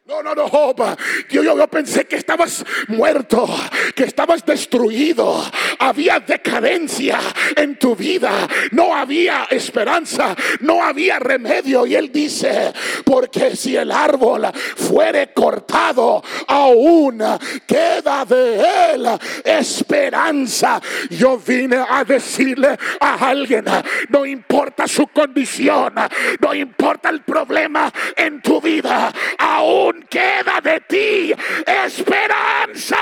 No, 0.06 0.22
no, 0.22 0.34
no, 0.34 0.46
Job. 0.50 0.98
Yo, 1.30 1.42
yo, 1.42 1.66
pensé 1.68 2.04
que 2.04 2.16
estabas 2.16 2.62
muerto, 2.88 3.48
que 3.94 4.04
estabas 4.04 4.44
destruido. 4.44 5.42
Había 5.78 6.20
decadencia 6.20 7.18
en 7.56 7.78
tu 7.78 7.96
vida. 7.96 8.46
No 8.72 8.94
había 8.94 9.44
esperanza, 9.44 10.36
no 10.60 10.84
había 10.84 11.18
remedio. 11.18 11.86
Y 11.86 11.94
él 11.94 12.12
dice, 12.12 12.74
porque 13.02 13.56
si 13.56 13.76
el 13.76 13.90
árbol 13.90 14.46
fuere 14.76 15.32
cortado, 15.32 16.22
aún 16.48 17.22
queda 17.66 18.26
de 18.26 18.92
él 18.92 19.08
esperanza. 19.42 20.82
Yo 21.08 21.38
vine 21.38 21.82
a 21.88 22.04
decirle 22.04 22.76
a 23.00 23.26
alguien, 23.26 23.64
no 24.10 24.26
importa 24.26 24.86
su 24.86 25.06
condición, 25.06 25.94
no 26.40 26.54
importa 26.54 27.08
el 27.08 27.22
problema 27.22 27.90
en 28.18 28.42
tu 28.42 28.60
vida, 28.60 29.10
aún 29.38 29.93
queda 30.02 30.60
de 30.60 30.80
ti 30.80 31.34
esperanza. 31.66 32.96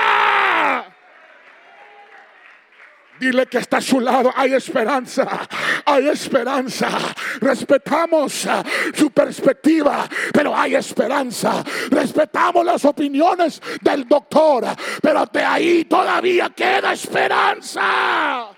Dile 3.19 3.45
que 3.45 3.59
está 3.59 3.77
a 3.77 3.81
su 3.81 3.99
lado. 3.99 4.31
Hay 4.35 4.53
esperanza. 4.53 5.47
Hay 5.85 6.07
esperanza. 6.09 6.89
Respetamos 7.39 8.45
uh, 8.45 8.63
su 8.93 9.11
perspectiva, 9.11 10.09
pero 10.33 10.55
hay 10.55 10.75
esperanza. 10.75 11.63
Respetamos 11.89 12.65
las 12.65 12.83
opiniones 12.83 13.61
del 13.81 14.07
doctor, 14.07 14.65
pero 15.01 15.25
de 15.27 15.43
ahí 15.43 15.85
todavía 15.85 16.49
queda 16.49 16.93
esperanza. 16.93 18.49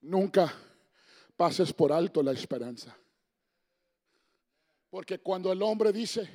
Nunca 0.00 0.52
pases 1.36 1.72
por 1.72 1.92
alto 1.92 2.22
la 2.22 2.32
esperanza. 2.32 2.96
Porque 4.96 5.18
cuando 5.18 5.52
el 5.52 5.60
hombre 5.60 5.92
dice 5.92 6.26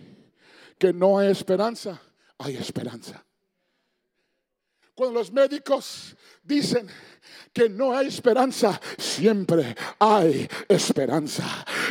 que 0.77 0.93
no 0.93 1.17
hay 1.17 1.31
esperanza, 1.31 1.99
hay 2.37 2.57
esperanza. 2.57 3.25
Cuando 5.01 5.17
los 5.17 5.31
médicos 5.31 6.15
dicen 6.43 6.87
que 7.51 7.67
no 7.67 7.91
hay 7.91 8.05
esperanza, 8.05 8.79
siempre 8.99 9.75
hay 9.97 10.47
esperanza. 10.67 11.43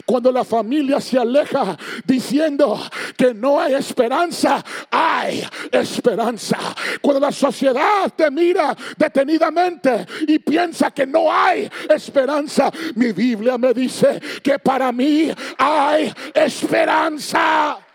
Cuando 0.06 0.30
la 0.30 0.44
familia 0.44 1.00
se 1.00 1.18
aleja 1.18 1.76
diciendo 2.04 2.80
que 3.16 3.34
no 3.34 3.60
hay 3.60 3.74
esperanza, 3.74 4.64
hay 4.92 5.44
esperanza. 5.72 6.56
Cuando 7.02 7.18
la 7.18 7.32
sociedad 7.32 8.12
te 8.14 8.30
mira 8.30 8.76
detenidamente 8.96 10.06
y 10.28 10.38
piensa 10.38 10.92
que 10.92 11.04
no 11.04 11.32
hay 11.32 11.68
esperanza, 11.88 12.70
mi 12.94 13.10
Biblia 13.10 13.58
me 13.58 13.74
dice 13.74 14.20
que 14.40 14.60
para 14.60 14.92
mí 14.92 15.32
hay 15.58 16.14
esperanza. 16.32 17.89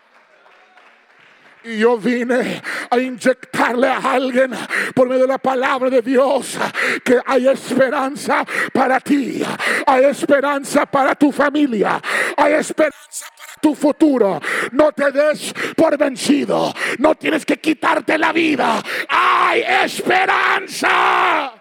Y 1.66 1.78
yo 1.78 1.98
vine 1.98 2.62
a 2.88 2.96
inyectarle 2.96 3.88
a 3.88 3.98
alguien 3.98 4.52
por 4.94 5.08
medio 5.08 5.22
de 5.22 5.28
la 5.28 5.38
palabra 5.38 5.90
de 5.90 6.00
Dios 6.00 6.56
que 7.04 7.20
hay 7.26 7.48
esperanza 7.48 8.46
para 8.72 9.00
ti, 9.00 9.42
hay 9.84 10.04
esperanza 10.04 10.86
para 10.86 11.16
tu 11.16 11.32
familia, 11.32 12.00
hay 12.36 12.52
esperanza 12.52 13.26
para 13.36 13.60
tu 13.60 13.74
futuro. 13.74 14.40
No 14.70 14.92
te 14.92 15.10
des 15.10 15.52
por 15.76 15.98
vencido, 15.98 16.72
no 16.98 17.16
tienes 17.16 17.44
que 17.44 17.56
quitarte 17.56 18.16
la 18.16 18.32
vida, 18.32 18.80
hay 19.08 19.62
esperanza. 19.84 21.52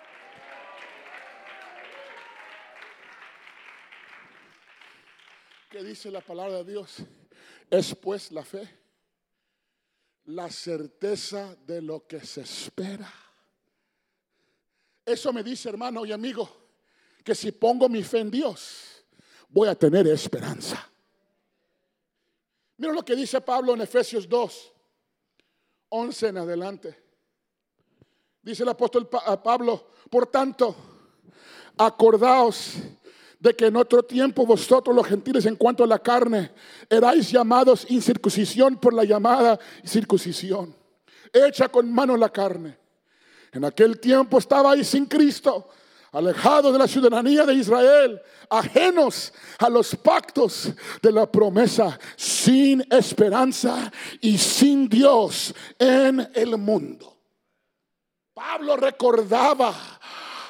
¿Qué 5.71 5.83
dice 5.83 6.11
la 6.11 6.21
palabra 6.21 6.57
de 6.57 6.73
Dios? 6.73 6.97
Es 7.71 7.95
pues 7.95 8.31
la 8.31 8.43
fe 8.43 8.84
la 10.25 10.49
certeza 10.49 11.55
de 11.65 11.81
lo 11.81 12.07
que 12.07 12.19
se 12.25 12.41
espera. 12.41 13.11
Eso 15.05 15.31
me 15.31 15.43
dice, 15.43 15.69
hermano 15.69 16.05
y 16.05 16.11
amigo, 16.11 16.49
que 17.23 17.35
si 17.35 17.51
pongo 17.51 17.87
mi 17.87 18.03
fe 18.03 18.19
en 18.19 18.31
Dios, 18.31 19.05
voy 19.49 19.67
a 19.67 19.75
tener 19.75 20.07
esperanza. 20.07 20.89
Mira 22.77 22.93
lo 22.93 23.05
que 23.05 23.15
dice 23.15 23.39
Pablo 23.41 23.73
en 23.73 23.81
Efesios 23.81 24.27
2, 24.27 24.73
11 25.89 26.27
en 26.27 26.37
adelante. 26.37 27.03
Dice 28.41 28.63
el 28.63 28.69
apóstol 28.69 29.07
Pablo, 29.07 29.91
por 30.09 30.27
tanto, 30.27 30.75
acordaos 31.77 32.73
de 33.39 33.55
que 33.55 33.67
en 33.67 33.75
otro 33.75 34.03
tiempo 34.03 34.45
vosotros 34.45 34.95
los 34.95 35.05
gentiles 35.05 35.45
en 35.45 35.55
cuanto 35.55 35.83
a 35.83 35.87
la 35.87 35.99
carne 35.99 36.51
erais 36.89 37.31
llamados 37.31 37.85
incircuncisión 37.89 38.77
por 38.77 38.93
la 38.93 39.03
llamada 39.03 39.59
circuncisión, 39.85 40.75
hecha 41.31 41.67
con 41.69 41.91
mano 41.91 42.17
la 42.17 42.29
carne. 42.29 42.77
En 43.51 43.63
aquel 43.63 43.99
tiempo 43.99 44.37
estabais 44.37 44.87
sin 44.87 45.05
Cristo, 45.05 45.69
alejados 46.11 46.73
de 46.73 46.79
la 46.79 46.87
ciudadanía 46.87 47.45
de 47.45 47.53
Israel, 47.53 48.21
ajenos 48.49 49.33
a 49.59 49.69
los 49.69 49.95
pactos 49.95 50.71
de 51.01 51.11
la 51.11 51.29
promesa, 51.29 51.99
sin 52.15 52.85
esperanza 52.91 53.91
y 54.21 54.37
sin 54.37 54.87
Dios 54.87 55.53
en 55.79 56.29
el 56.33 56.57
mundo. 56.57 57.15
Pablo 58.33 58.75
recordaba 58.75 59.73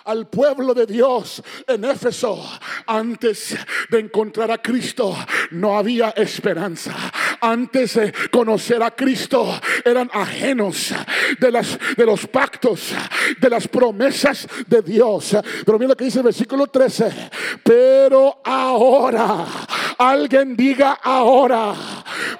al 0.06 0.28
pueblo 0.28 0.74
de 0.74 0.86
Dios 0.86 1.44
en 1.68 1.84
Éfeso, 1.84 2.42
antes 2.88 3.58
de 3.90 4.00
encontrar 4.00 4.52
a 4.52 4.62
Cristo, 4.62 5.16
no 5.52 5.78
había 5.78 6.12
esperanza. 6.12 6.94
Antes 7.42 7.96
de 7.96 8.14
conocer 8.32 8.82
a 8.84 8.92
Cristo, 8.92 9.60
eran 9.84 10.10
ajenos 10.14 10.94
de, 11.40 11.52
las, 11.52 11.78
de 11.96 12.06
los 12.06 12.28
pactos, 12.28 12.94
de 13.40 13.50
las 13.50 13.68
promesas 13.68 14.48
de 14.68 14.82
Dios. 14.82 15.36
Pero 15.66 15.78
mira 15.80 15.90
lo 15.90 15.98
que 15.98 16.06
dice 16.06 16.20
el 16.20 16.26
versículo 16.26 16.68
13. 16.68 17.30
Pero 17.64 18.40
ahora, 18.44 19.46
alguien 19.98 20.56
diga 20.56 21.00
ahora, 21.02 21.74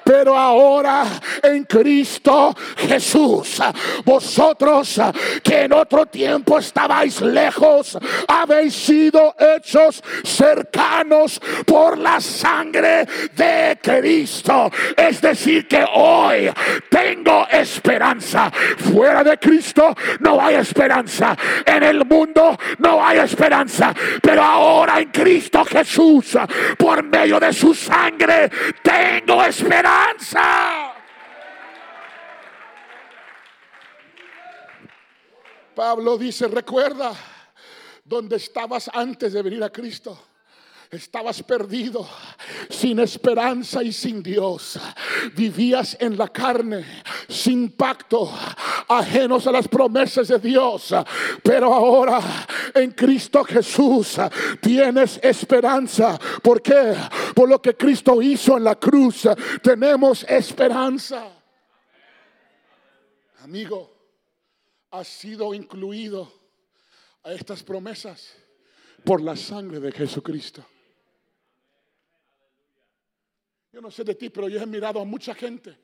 pero 0.04 0.38
ahora 0.38 1.06
en 1.42 1.64
Cristo 1.64 2.56
Jesús, 2.78 3.62
vosotros 4.04 5.00
que 5.44 5.62
en 5.62 5.74
otro 5.74 6.06
tiempo 6.06 6.60
estabais 6.60 7.22
lejos, 7.22 7.98
habéis 8.28 8.74
sido 8.74 9.36
hechos 9.40 10.04
cercanos 10.24 11.42
por 11.66 11.98
la 11.98 12.20
sangre 12.20 13.08
de 13.36 13.78
Cristo. 13.82 14.72
Es 14.96 15.22
decir, 15.22 15.68
que 15.68 15.86
hoy 15.94 16.52
tengo 16.90 17.48
esperanza. 17.50 18.52
Fuera 18.52 19.24
de 19.24 19.38
Cristo 19.38 19.96
no 20.20 20.42
hay 20.42 20.56
esperanza. 20.56 21.36
En 21.66 21.84
el 21.84 22.06
mundo 22.06 22.58
no 22.80 23.06
hay 23.06 23.20
esperanza. 23.20 23.94
Pero 24.22 24.44
ahora 24.44 25.00
en 25.00 25.12
Cristo 25.12 25.64
Jesús, 25.66 26.38
por 26.78 27.04
medio 27.04 27.40
de 27.40 27.54
su 27.54 27.74
sangre, 27.74 28.50
tengo 28.82 29.44
esperanza. 29.44 30.92
Pablo 35.76 36.18
dice, 36.18 36.48
recuerda 36.48 37.14
donde 38.04 38.38
estabas 38.38 38.90
antes 38.94 39.34
de 39.34 39.42
venir 39.42 39.64
a 39.64 39.70
Cristo. 39.70 40.35
Estabas 40.92 41.42
perdido, 41.44 42.08
sin 42.70 43.00
esperanza 43.00 43.84
y 43.84 43.92
sin 43.92 44.22
Dios. 44.22 44.80
Vivías 45.36 45.98
en 46.00 46.18
la 46.18 46.28
carne, 46.28 46.86
sin 47.28 47.72
pacto, 47.72 48.32
ajenos 48.88 49.48
a 49.48 49.52
las 49.52 49.68
promesas 49.68 50.28
de 50.28 50.40
Dios. 50.40 50.94
Pero 51.44 51.74
ahora 51.74 52.20
en 52.74 52.92
Cristo 52.92 53.44
Jesús 53.44 54.18
tienes 54.62 55.20
esperanza. 55.22 56.20
¿Por 56.42 56.62
qué? 56.62 56.96
Por 57.34 57.50
lo 57.50 57.62
que 57.62 57.76
Cristo 57.76 58.22
hizo 58.22 58.58
en 58.58 58.64
la 58.64 58.76
cruz. 58.76 59.28
Tenemos 59.62 60.24
esperanza. 60.24 61.32
Amigo, 63.42 63.94
has 64.92 65.08
sido 65.08 65.54
incluido 65.54 66.32
a 67.24 67.34
estas 67.34 67.64
promesas 67.64 68.34
por 69.04 69.22
la 69.22 69.36
sangre 69.36 69.80
de 69.80 69.92
Jesucristo. 69.92 70.66
Yo 73.76 73.82
no 73.82 73.92
sé 73.92 74.06
de 74.06 74.16
ti, 74.16 74.30
pero 74.30 74.48
yo 74.48 74.58
he 74.62 74.66
mirado 74.66 75.02
a 75.02 75.04
mucha 75.04 75.36
gente. 75.36 75.78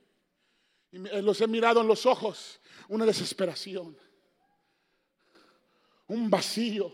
Y 0.93 0.97
los 0.97 1.41
he 1.41 1.47
mirado 1.47 1.81
en 1.81 1.87
los 1.87 2.05
ojos, 2.05 2.61
una 2.87 3.05
desesperación, 3.05 3.97
un 6.07 6.29
vacío, 6.29 6.89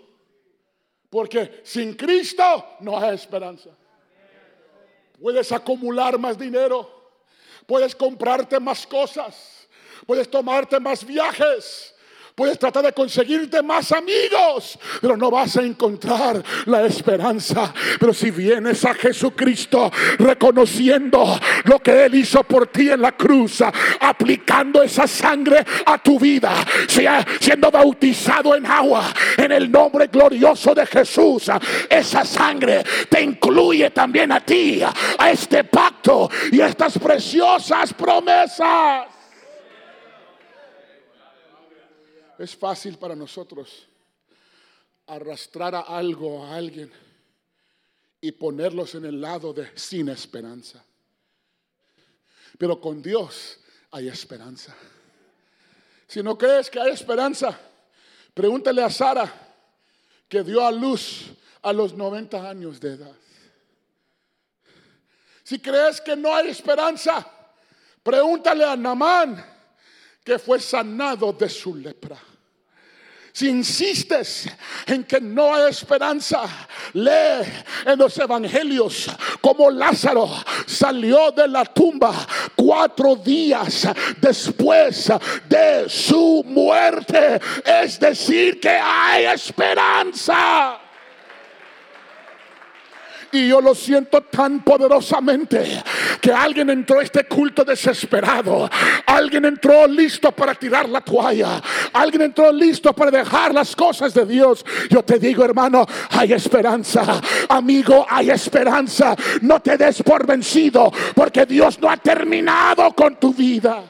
porque 1.07 1.61
sin 1.63 1.93
Cristo 1.93 2.77
no 2.79 2.97
hay 2.97 3.13
esperanza. 3.13 3.69
Puedes 5.21 5.51
acumular 5.51 6.17
más 6.17 6.35
dinero, 6.35 7.11
puedes 7.67 7.95
comprarte 7.95 8.59
más 8.59 8.87
cosas, 8.87 9.67
puedes 10.07 10.27
tomarte 10.27 10.79
más 10.79 11.05
viajes, 11.05 11.93
Puedes 12.37 12.59
tratar 12.59 12.85
de 12.85 12.93
conseguirte 12.93 13.63
más 13.63 13.91
amigos, 13.91 14.77
pero 15.01 15.17
no 15.17 15.31
vas 15.31 15.57
a 15.57 15.63
encontrar 15.63 16.43
la 16.67 16.85
esperanza. 16.85 17.73
Pero 17.99 18.13
si 18.13 18.29
vienes 18.29 18.85
a 18.85 18.93
Jesucristo 18.93 19.91
reconociendo 20.19 21.35
lo 21.63 21.79
que 21.79 22.05
Él 22.05 22.13
hizo 22.13 22.43
por 22.43 22.67
ti 22.67 22.91
en 22.91 23.01
la 23.01 23.13
cruz, 23.13 23.63
aplicando 23.99 24.83
esa 24.83 25.07
sangre 25.07 25.65
a 25.83 25.97
tu 25.97 26.19
vida, 26.19 26.63
siendo 27.39 27.71
bautizado 27.71 28.55
en 28.55 28.67
agua, 28.67 29.11
en 29.35 29.51
el 29.51 29.71
nombre 29.71 30.05
glorioso 30.05 30.75
de 30.75 30.85
Jesús, 30.85 31.49
esa 31.89 32.23
sangre 32.23 32.83
te 33.09 33.19
incluye 33.19 33.89
también 33.89 34.31
a 34.31 34.41
ti, 34.41 34.83
a 34.83 35.31
este 35.31 35.63
pacto 35.63 36.29
y 36.51 36.61
a 36.61 36.67
estas 36.67 36.99
preciosas 36.99 37.91
promesas. 37.95 39.16
Es 42.37 42.55
fácil 42.55 42.97
para 42.97 43.15
nosotros 43.15 43.87
arrastrar 45.07 45.73
a 45.75 45.81
algo, 45.81 46.45
a 46.45 46.55
alguien, 46.55 46.91
y 48.19 48.31
ponerlos 48.31 48.95
en 48.95 49.05
el 49.05 49.21
lado 49.21 49.53
de 49.53 49.71
sin 49.77 50.09
esperanza. 50.09 50.83
Pero 52.57 52.79
con 52.79 53.01
Dios 53.01 53.59
hay 53.91 54.07
esperanza. 54.07 54.75
Si 56.07 56.21
no 56.23 56.37
crees 56.37 56.69
que 56.69 56.79
hay 56.79 56.91
esperanza, 56.91 57.59
pregúntale 58.33 58.83
a 58.83 58.89
Sara 58.89 59.31
que 60.27 60.43
dio 60.43 60.65
a 60.65 60.71
luz 60.71 61.25
a 61.61 61.73
los 61.73 61.93
90 61.93 62.49
años 62.49 62.79
de 62.79 62.93
edad. 62.93 63.15
Si 65.43 65.59
crees 65.59 66.01
que 66.01 66.15
no 66.15 66.35
hay 66.35 66.49
esperanza, 66.49 67.25
pregúntale 68.03 68.65
a 68.65 68.75
Namán 68.75 69.57
que 70.23 70.37
fue 70.37 70.59
sanado 70.59 71.31
de 71.31 71.47
su 71.47 71.73
lepra. 71.75 72.17
Si 73.37 73.49
insistes 73.49 74.49
en 74.87 75.03
que 75.03 75.21
no 75.21 75.53
hay 75.53 75.69
esperanza, 75.69 76.41
lee 76.93 77.45
en 77.85 77.99
los 77.99 78.17
evangelios 78.17 79.11
como 79.39 79.69
Lázaro 79.69 80.27
salió 80.65 81.29
de 81.29 81.47
la 81.47 81.63
tumba 81.63 82.15
cuatro 82.55 83.15
días 83.15 83.87
después 84.19 85.11
de 85.47 85.87
su 85.87 86.43
muerte. 86.47 87.39
Es 87.63 87.99
decir, 87.99 88.59
que 88.59 88.69
hay 88.71 89.25
esperanza. 89.25 90.79
Y 93.31 93.49
yo 93.49 93.61
lo 93.61 93.75
siento 93.75 94.21
tan 94.21 94.63
poderosamente 94.63 95.83
que 96.27 96.33
alguien 96.33 96.69
entró 96.69 96.99
a 96.99 97.03
este 97.03 97.23
culto 97.23 97.63
desesperado. 97.63 98.69
Alguien 99.05 99.45
entró 99.45 99.87
listo 99.87 100.29
para 100.33 100.53
tirar 100.55 100.89
la 100.89 100.99
toalla. 100.99 101.61
Alguien 101.93 102.23
entró 102.23 102.51
listo 102.51 102.91
para 102.91 103.09
dejar 103.09 103.53
las 103.53 103.73
cosas 103.73 104.13
de 104.13 104.25
Dios. 104.25 104.65
Yo 104.89 105.01
te 105.03 105.19
digo, 105.19 105.45
hermano, 105.45 105.85
hay 106.09 106.33
esperanza. 106.33 107.21
Amigo, 107.47 108.05
hay 108.09 108.29
esperanza. 108.29 109.15
No 109.41 109.61
te 109.61 109.77
des 109.77 110.03
por 110.03 110.27
vencido 110.27 110.91
porque 111.15 111.45
Dios 111.45 111.79
no 111.79 111.89
ha 111.89 111.95
terminado 111.95 112.91
con 112.93 113.15
tu 113.15 113.33
vida. 113.33 113.89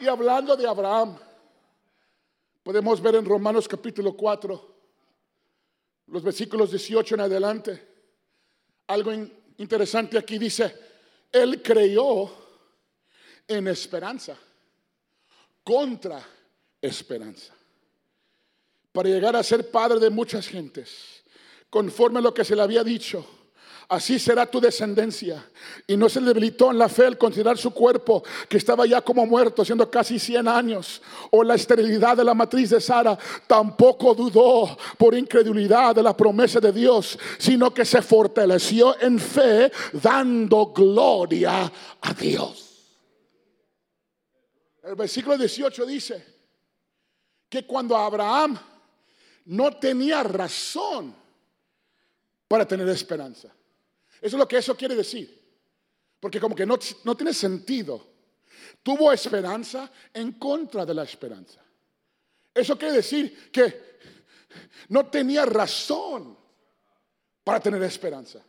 Y 0.00 0.08
hablando 0.08 0.56
de 0.56 0.66
Abraham, 0.66 1.18
podemos 2.62 2.98
ver 3.02 3.16
en 3.16 3.26
Romanos 3.26 3.68
capítulo 3.68 4.14
4 4.14 4.76
los 6.06 6.22
versículos 6.22 6.70
18 6.70 7.14
en 7.16 7.20
adelante. 7.20 7.87
Algo 8.88 9.12
interesante 9.58 10.18
aquí 10.18 10.38
dice, 10.38 10.74
él 11.30 11.62
creyó 11.62 12.30
en 13.46 13.68
esperanza, 13.68 14.36
contra 15.62 16.20
esperanza, 16.80 17.54
para 18.90 19.08
llegar 19.08 19.36
a 19.36 19.42
ser 19.42 19.70
padre 19.70 20.00
de 20.00 20.10
muchas 20.10 20.48
gentes, 20.48 21.22
conforme 21.70 22.18
a 22.18 22.22
lo 22.22 22.34
que 22.34 22.44
se 22.44 22.56
le 22.56 22.62
había 22.62 22.82
dicho 22.82 23.37
así 23.88 24.18
será 24.18 24.46
tu 24.46 24.60
descendencia. 24.60 25.44
Y 25.86 25.96
no 25.96 26.08
se 26.08 26.20
debilitó 26.20 26.70
en 26.70 26.78
la 26.78 26.88
fe 26.88 27.06
al 27.06 27.18
considerar 27.18 27.56
su 27.56 27.70
cuerpo, 27.72 28.22
que 28.48 28.58
estaba 28.58 28.86
ya 28.86 29.00
como 29.00 29.26
muerto, 29.26 29.64
siendo 29.64 29.90
casi 29.90 30.18
100 30.18 30.46
años, 30.46 31.00
o 31.30 31.42
la 31.42 31.54
esterilidad 31.54 32.16
de 32.16 32.24
la 32.24 32.34
matriz 32.34 32.70
de 32.70 32.80
Sara, 32.80 33.18
tampoco 33.46 34.14
dudó 34.14 34.76
por 34.96 35.14
incredulidad 35.14 35.94
de 35.94 36.02
la 36.02 36.16
promesa 36.16 36.60
de 36.60 36.72
Dios, 36.72 37.18
sino 37.38 37.72
que 37.72 37.84
se 37.84 38.02
fortaleció 38.02 39.00
en 39.00 39.18
fe, 39.18 39.72
dando 39.92 40.66
gloria 40.66 41.72
a 42.00 42.14
Dios. 42.14 42.64
El 44.82 44.94
versículo 44.94 45.36
18 45.36 45.86
dice 45.86 46.24
que 47.48 47.66
cuando 47.66 47.96
Abraham 47.96 48.58
no 49.46 49.70
tenía 49.72 50.22
razón 50.22 51.14
para 52.46 52.66
tener 52.66 52.88
esperanza. 52.88 53.48
Eso 54.20 54.36
es 54.36 54.40
lo 54.40 54.48
que 54.48 54.58
eso 54.58 54.76
quiere 54.76 54.94
decir. 54.94 55.38
Porque 56.20 56.40
como 56.40 56.54
que 56.54 56.66
no, 56.66 56.78
no 57.04 57.16
tiene 57.16 57.32
sentido. 57.32 58.06
Tuvo 58.82 59.12
esperanza 59.12 59.90
en 60.12 60.32
contra 60.32 60.84
de 60.84 60.94
la 60.94 61.04
esperanza. 61.04 61.60
Eso 62.52 62.76
quiere 62.76 62.94
decir 62.94 63.50
que 63.50 63.98
no 64.88 65.06
tenía 65.06 65.44
razón 65.44 66.36
para 67.44 67.60
tener 67.60 67.82
esperanza. 67.82 68.40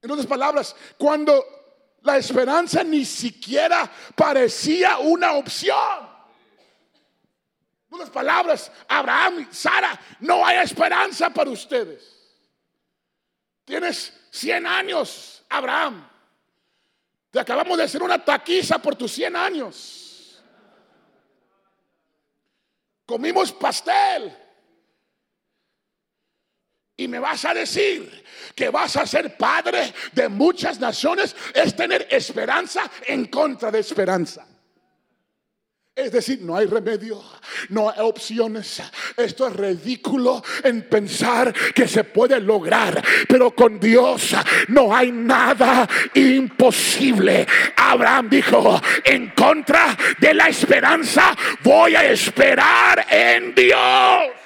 En 0.00 0.10
otras 0.10 0.26
palabras, 0.26 0.74
cuando 0.98 1.44
la 2.02 2.16
esperanza 2.16 2.82
ni 2.82 3.04
siquiera 3.04 3.90
parecía 4.16 4.98
una 4.98 5.34
opción. 5.34 6.12
En 7.88 7.94
otras 7.94 8.10
palabras, 8.10 8.72
Abraham 8.88 9.48
Sara, 9.52 10.00
no 10.20 10.44
hay 10.44 10.58
esperanza 10.64 11.30
para 11.30 11.50
ustedes. 11.50 12.18
Tienes 13.64 14.12
100 14.32 14.66
años, 14.66 15.44
Abraham. 15.50 16.08
Te 17.30 17.38
acabamos 17.38 17.76
de 17.76 17.84
hacer 17.84 18.02
una 18.02 18.22
taquiza 18.24 18.78
por 18.78 18.96
tus 18.96 19.12
100 19.12 19.36
años. 19.36 20.42
Comimos 23.04 23.52
pastel. 23.52 24.34
Y 26.96 27.08
me 27.08 27.18
vas 27.18 27.44
a 27.44 27.52
decir 27.52 28.24
que 28.54 28.70
vas 28.70 28.96
a 28.96 29.06
ser 29.06 29.36
padre 29.36 29.92
de 30.12 30.28
muchas 30.28 30.80
naciones. 30.80 31.36
Es 31.54 31.76
tener 31.76 32.06
esperanza 32.10 32.90
en 33.06 33.26
contra 33.26 33.70
de 33.70 33.80
esperanza. 33.80 34.46
Es 35.94 36.10
decir, 36.10 36.40
no 36.40 36.56
hay 36.56 36.64
remedio, 36.64 37.22
no 37.68 37.90
hay 37.90 38.00
opciones. 38.00 38.82
Esto 39.14 39.46
es 39.46 39.52
ridículo 39.52 40.42
en 40.64 40.88
pensar 40.88 41.52
que 41.74 41.86
se 41.86 42.04
puede 42.04 42.40
lograr, 42.40 43.04
pero 43.28 43.50
con 43.54 43.78
Dios 43.78 44.34
no 44.68 44.96
hay 44.96 45.12
nada 45.12 45.86
imposible. 46.14 47.46
Abraham 47.76 48.30
dijo, 48.30 48.80
en 49.04 49.32
contra 49.32 49.94
de 50.18 50.32
la 50.32 50.48
esperanza, 50.48 51.36
voy 51.62 51.94
a 51.94 52.10
esperar 52.10 53.06
en 53.10 53.54
Dios. 53.54 54.41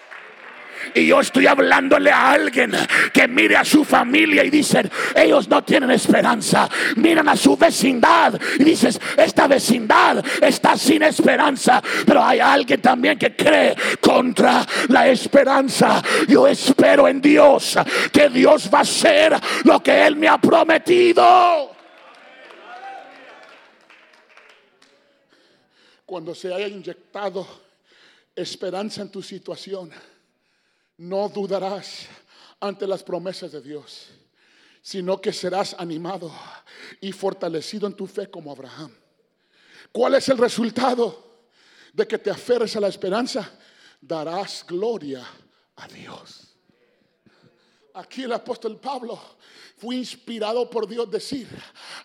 Y 0.95 1.07
yo 1.07 1.21
estoy 1.21 1.47
hablándole 1.47 2.11
a 2.11 2.33
alguien 2.33 2.73
que 3.13 3.29
mire 3.29 3.57
a 3.57 3.65
su 3.65 3.85
familia 3.85 4.45
y 4.45 4.51
dicen, 4.51 4.91
ellos 5.15 5.49
no 5.49 5.63
tienen 5.65 5.91
esperanza. 5.91 6.69
Miran 6.97 7.29
a 7.29 7.37
su 7.37 7.57
vecindad 7.57 8.39
y 8.59 8.65
dices, 8.65 9.01
esta 9.17 9.47
vecindad 9.47 10.25
está 10.41 10.77
sin 10.77 11.03
esperanza. 11.03 11.83
Pero 12.07 12.23
hay 12.23 12.41
alguien 12.41 12.81
también 12.81 13.19
que 13.19 13.35
cree 13.35 13.75
contra 14.01 14.67
la 14.89 15.09
esperanza. 15.09 16.03
Yo 16.29 16.47
espero 16.47 17.09
en 17.09 17.21
Dios 17.21 17.77
que 18.13 18.29
Dios 18.29 18.71
va 18.73 18.79
a 18.79 18.83
hacer 18.83 19.35
lo 19.65 19.83
que 19.83 20.07
Él 20.07 20.17
me 20.17 20.29
ha 20.29 20.39
prometido. 20.39 21.75
Cuando 26.05 26.35
se 26.35 26.55
haya 26.55 26.69
inyectado 26.69 27.47
esperanza 28.35 29.03
en 29.03 29.11
tu 29.11 29.23
situación 29.23 29.91
no 30.99 31.29
dudarás 31.29 32.07
ante 32.61 32.87
las 32.87 33.03
promesas 33.03 33.53
de 33.53 33.61
Dios, 33.61 34.09
sino 34.81 35.21
que 35.21 35.33
serás 35.33 35.75
animado 35.79 36.33
y 37.01 37.13
fortalecido 37.13 37.87
en 37.87 37.95
tu 37.95 38.07
fe 38.07 38.31
como 38.31 38.51
Abraham. 38.51 38.95
¿Cuál 39.93 40.15
es 40.15 40.29
el 40.29 40.39
resultado 40.39 41.41
de 41.93 42.07
que 42.07 42.19
te 42.19 42.31
aferres 42.31 42.77
a 42.77 42.81
la 42.81 42.89
esperanza? 42.89 43.51
Darás 44.01 44.65
gloria 44.67 45.27
a 45.77 45.89
Dios. 45.89 46.55
Aquí 47.95 48.25
el 48.25 48.33
apóstol 48.33 48.79
Pablo 48.79 49.19
fue 49.79 49.97
inspirado 49.97 50.69
por 50.69 50.87
Dios 50.87 51.11
decir, 51.11 51.49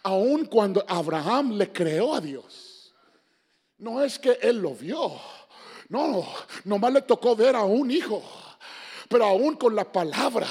aun 0.03 0.45
cuando 0.45 0.83
Abraham 0.87 1.57
le 1.57 1.71
creó 1.71 2.15
a 2.15 2.21
Dios, 2.21 2.93
no 3.77 4.01
es 4.01 4.17
que 4.19 4.37
él 4.41 4.57
lo 4.57 4.73
vio, 4.73 5.19
no, 5.89 6.25
nomás 6.63 6.93
le 6.93 7.01
tocó 7.01 7.35
ver 7.35 7.55
a 7.55 7.63
un 7.63 7.91
hijo 7.91 8.23
pero 9.11 9.25
aún 9.25 9.55
con 9.55 9.75
la 9.75 9.83
palabra 9.83 10.47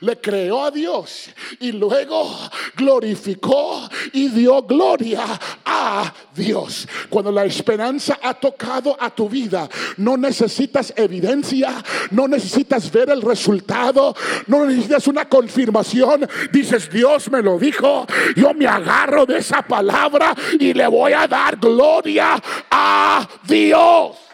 le 0.00 0.20
creó 0.20 0.64
a 0.64 0.70
Dios 0.70 1.28
y 1.58 1.72
luego 1.72 2.38
glorificó 2.76 3.88
y 4.12 4.28
dio 4.28 4.62
gloria 4.62 5.24
a 5.64 6.12
Dios. 6.34 6.86
Cuando 7.10 7.32
la 7.32 7.44
esperanza 7.44 8.18
ha 8.22 8.34
tocado 8.34 8.96
a 8.98 9.10
tu 9.10 9.28
vida, 9.28 9.68
no 9.96 10.16
necesitas 10.16 10.92
evidencia, 10.96 11.82
no 12.12 12.28
necesitas 12.28 12.90
ver 12.92 13.10
el 13.10 13.22
resultado, 13.22 14.14
no 14.46 14.66
necesitas 14.66 15.08
una 15.08 15.28
confirmación. 15.28 16.28
Dices, 16.52 16.88
Dios 16.88 17.28
me 17.30 17.42
lo 17.42 17.58
dijo, 17.58 18.06
yo 18.36 18.54
me 18.54 18.68
agarro 18.68 19.26
de 19.26 19.38
esa 19.38 19.62
palabra 19.62 20.34
y 20.60 20.72
le 20.72 20.86
voy 20.86 21.12
a 21.12 21.26
dar 21.26 21.56
gloria 21.56 22.40
a 22.70 23.28
Dios 23.46 24.25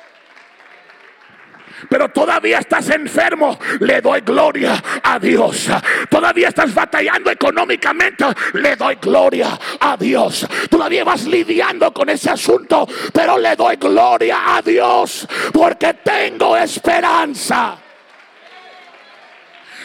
pero 1.88 2.08
todavía 2.08 2.58
estás 2.58 2.90
enfermo, 2.90 3.58
le 3.80 4.00
doy 4.00 4.20
gloria 4.20 4.82
a 5.02 5.18
Dios. 5.18 5.68
Todavía 6.08 6.48
estás 6.48 6.74
batallando 6.74 7.30
económicamente, 7.30 8.24
le 8.54 8.76
doy 8.76 8.96
gloria 9.00 9.58
a 9.80 9.96
Dios. 9.96 10.46
Todavía 10.70 11.04
vas 11.04 11.24
lidiando 11.26 11.92
con 11.92 12.08
ese 12.08 12.30
asunto, 12.30 12.86
pero 13.12 13.38
le 13.38 13.56
doy 13.56 13.76
gloria 13.76 14.56
a 14.56 14.62
Dios 14.62 15.26
porque 15.52 15.94
tengo 15.94 16.56
esperanza. 16.56 17.81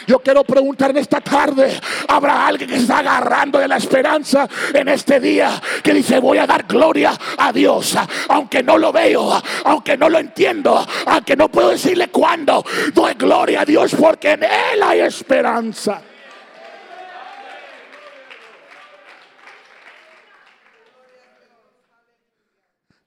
Yo 0.08 0.20
quiero 0.20 0.42
preguntar 0.42 0.88
en 0.88 0.96
esta 0.96 1.20
tarde, 1.20 1.78
¿habrá 2.08 2.46
alguien 2.46 2.70
que 2.70 2.76
está 2.76 3.00
agarrando 3.00 3.58
de 3.58 3.68
la 3.68 3.76
esperanza 3.76 4.48
en 4.72 4.88
este 4.88 5.20
día 5.20 5.60
que 5.84 5.92
dice 5.92 6.18
voy 6.18 6.38
a 6.38 6.46
dar 6.46 6.66
gloria 6.66 7.12
a 7.36 7.52
Dios, 7.52 7.94
aunque 8.30 8.62
no 8.62 8.78
lo 8.78 8.90
veo, 8.90 9.30
aunque 9.64 9.98
no 9.98 10.08
lo 10.08 10.18
entiendo, 10.18 10.82
aunque 11.04 11.36
no 11.36 11.50
puedo 11.50 11.68
decirle 11.68 12.08
cuándo, 12.08 12.64
doy 12.94 13.12
gloria 13.18 13.60
a 13.60 13.64
Dios 13.66 13.94
porque 14.00 14.30
en 14.30 14.44
Él 14.44 14.82
hay 14.82 15.00
esperanza. 15.00 16.00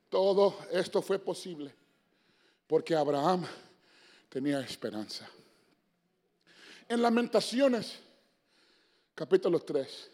Todo 0.08 0.60
esto 0.72 1.02
fue 1.02 1.18
posible 1.18 1.74
porque 2.68 2.96
Abraham 2.96 3.44
tenía 4.30 4.60
esperanza. 4.60 5.28
En 6.92 7.02
Lamentaciones, 7.02 8.00
capítulo 9.16 9.62
3, 9.62 10.12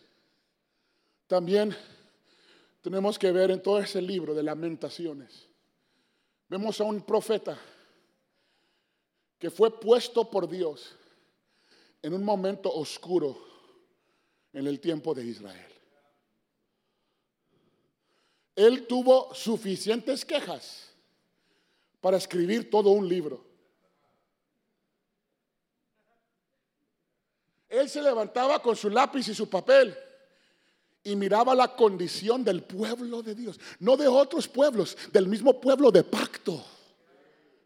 también 1.26 1.76
tenemos 2.84 3.18
que 3.18 3.32
ver 3.32 3.50
en 3.50 3.64
todo 3.64 3.80
ese 3.80 4.00
libro 4.00 4.36
de 4.36 4.44
Lamentaciones, 4.44 5.48
vemos 6.48 6.80
a 6.80 6.84
un 6.84 7.02
profeta 7.02 7.60
que 9.40 9.50
fue 9.50 9.80
puesto 9.80 10.30
por 10.30 10.48
Dios 10.48 10.96
en 12.04 12.14
un 12.14 12.24
momento 12.24 12.72
oscuro 12.72 13.44
en 14.54 14.68
el 14.68 14.80
tiempo 14.80 15.16
de 15.16 15.26
Israel. 15.26 15.72
Él 18.56 18.86
tuvo 18.86 19.34
suficientes 19.34 20.24
quejas 20.24 20.92
para 22.02 22.18
escribir 22.18 22.70
todo 22.70 22.92
un 22.92 23.10
libro. 23.10 23.47
Él 27.78 27.90
se 27.90 28.02
levantaba 28.02 28.62
con 28.62 28.76
su 28.76 28.90
lápiz 28.90 29.28
y 29.28 29.36
su 29.36 29.50
papel 29.50 29.96
y 31.04 31.16
miraba 31.16 31.56
la 31.56 31.76
condición 31.76 32.44
del 32.44 32.64
pueblo 32.64 33.24
de 33.24 33.34
Dios, 33.34 33.60
no 33.80 33.96
de 33.96 34.08
otros 34.08 34.48
pueblos, 34.48 34.98
del 35.12 35.28
mismo 35.28 35.60
pueblo 35.62 35.90
de 35.92 36.04
pacto, 36.04 36.64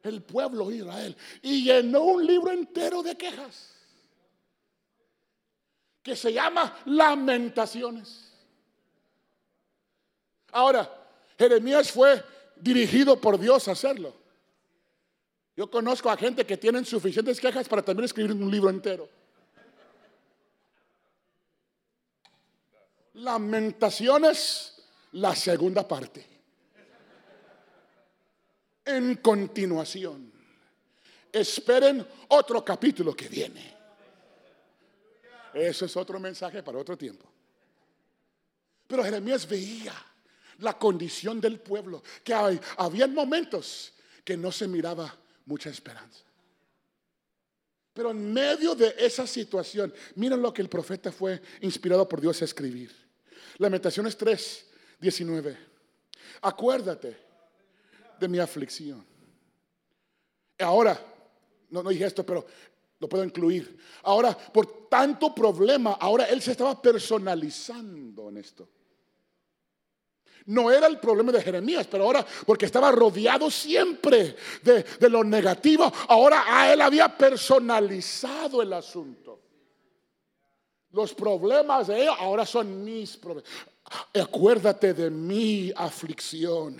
el 0.04 0.21
pueblo 0.21 0.71
Israel, 0.71 1.15
y 1.41 1.63
llenó 1.63 2.04
un 2.04 2.26
libro 2.26 2.52
entero 2.52 3.02
de 3.02 3.17
quejas 3.17 3.71
que 6.04 6.15
se 6.15 6.34
llama 6.34 6.78
Lamentaciones. 6.86 8.32
Ahora, 10.52 10.91
Jeremías 11.38 11.91
fue 11.91 12.24
dirigido 12.56 13.19
por 13.19 13.39
Dios 13.39 13.67
a 13.67 13.71
hacerlo. 13.71 14.13
Yo 15.56 15.69
conozco 15.69 16.10
a 16.10 16.17
gente 16.17 16.45
que 16.45 16.58
tienen 16.58 16.86
suficientes 16.86 17.39
quejas 17.39 17.67
para 17.67 17.82
también 17.82 18.06
escribir 18.06 18.32
un 18.32 18.52
libro 18.52 18.69
entero. 18.69 19.20
Lamentaciones, 23.13 24.74
la 25.13 25.36
segunda 25.36 25.88
parte. 25.88 26.26
En 28.86 29.15
continuación, 29.15 30.32
esperen 31.32 32.06
otro 32.30 32.63
capítulo 32.63 33.15
que 33.15 33.28
viene. 33.28 33.78
Eso 35.54 35.86
es 35.86 35.97
otro 35.97 36.19
mensaje 36.19 36.63
para 36.63 36.78
otro 36.78 36.97
tiempo. 36.97 37.30
Pero 38.88 39.04
Jeremías 39.04 39.47
veía 39.47 39.93
la 40.60 40.78
condición 40.78 41.41
del 41.41 41.60
pueblo, 41.60 42.04
que 42.24 42.34
había 42.34 43.08
momentos 43.08 43.93
que 44.24 44.38
no 44.38 44.52
se 44.52 44.67
miraba 44.67 45.15
mucha 45.45 45.69
esperanza. 45.69 46.24
Pero 47.93 48.12
en 48.12 48.32
medio 48.32 48.74
de 48.74 48.95
esa 48.97 49.28
situación, 49.28 49.93
miren 50.15 50.41
lo 50.41 50.54
que 50.54 50.62
el 50.62 50.69
profeta 50.69 51.12
fue 51.12 51.41
inspirado 51.62 52.08
por 52.08 52.21
Dios 52.21 52.41
a 52.41 52.45
escribir. 52.45 53.00
Lamentaciones 53.58 54.17
3, 54.17 54.65
19. 54.99 55.58
Acuérdate 56.41 57.17
de 58.19 58.27
mi 58.27 58.39
aflicción. 58.39 59.06
Ahora, 60.60 60.99
no, 61.69 61.84
no 61.84 61.89
dije 61.89 62.06
esto, 62.06 62.25
pero 62.25 62.45
lo 62.99 63.10
puedo 63.10 63.23
incluir. 63.23 63.77
Ahora, 64.04 64.38
por 64.38 64.88
tanto 64.88 65.34
problema, 65.34 65.97
ahora 65.99 66.25
él 66.25 66.41
se 66.41 66.51
estaba 66.51 66.80
personalizando 66.80 68.30
en 68.30 68.38
esto. 68.38 68.69
No 70.45 70.71
era 70.71 70.88
el 70.88 70.99
problema 70.99 71.32
de 71.32 71.41
Jeremías, 71.41 71.88
pero 71.88 72.04
ahora, 72.04 72.25
porque 72.45 72.65
estaba 72.65 72.91
rodeado 72.91 73.49
siempre 73.51 74.36
de, 74.63 74.84
de 74.84 75.10
lo 75.10 75.23
negativo, 75.23 75.91
ahora 76.08 76.43
a 76.47 76.73
él 76.73 76.82
había 76.82 77.15
personalizado 77.15 78.62
el 78.62 78.73
asunto. 78.73 79.20
Los 80.91 81.13
problemas 81.13 81.88
de 81.88 82.01
ellos 82.04 82.15
ahora 82.19 82.45
son 82.45 82.84
mis 82.84 83.17
problemas. 83.17 83.49
Acuérdate 84.13 84.93
de 84.93 85.10
mi 85.10 85.71
aflicción 85.75 86.77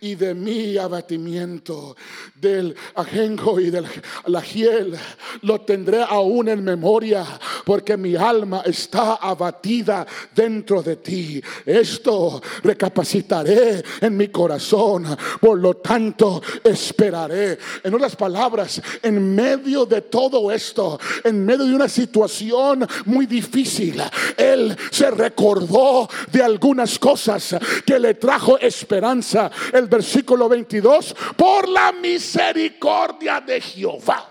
y 0.00 0.14
de 0.14 0.34
mi 0.34 0.76
abatimiento, 0.76 1.96
del 2.34 2.74
ajenjo 2.94 3.60
y 3.60 3.70
del 3.70 3.86
la 4.26 4.42
hiel. 4.42 4.96
Lo 5.42 5.60
tendré 5.62 6.02
aún 6.02 6.48
en 6.48 6.64
memoria, 6.64 7.24
porque 7.64 7.96
mi 7.96 8.16
alma 8.16 8.62
está 8.64 9.14
abatida 9.16 10.06
dentro 10.34 10.82
de 10.82 10.96
ti. 10.96 11.42
Esto 11.64 12.40
recapacitaré 12.62 13.82
en 14.00 14.16
mi 14.16 14.28
corazón, 14.28 15.06
por 15.40 15.58
lo 15.58 15.74
tanto 15.74 16.42
esperaré. 16.64 17.58
En 17.84 17.94
otras 17.94 18.16
palabras, 18.16 18.80
en 19.02 19.34
medio 19.34 19.86
de 19.86 20.02
todo 20.02 20.50
esto, 20.50 20.98
en 21.24 21.44
medio 21.44 21.64
de 21.64 21.74
una 21.74 21.88
situación 21.88 22.86
muy 23.06 23.26
difícil, 23.26 24.02
Él 24.36 24.76
se 24.90 25.10
recordó 25.10 26.08
de 26.32 26.42
algunas 26.50 26.98
cosas 26.98 27.56
que 27.86 27.98
le 27.98 28.14
trajo 28.14 28.58
esperanza. 28.58 29.50
El 29.72 29.86
versículo 29.86 30.48
22, 30.48 31.14
por 31.36 31.68
la 31.68 31.92
misericordia 31.92 33.40
de 33.40 33.60
Jehová 33.60 34.29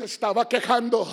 se 0.00 0.06
estaba 0.06 0.48
quejando, 0.48 1.06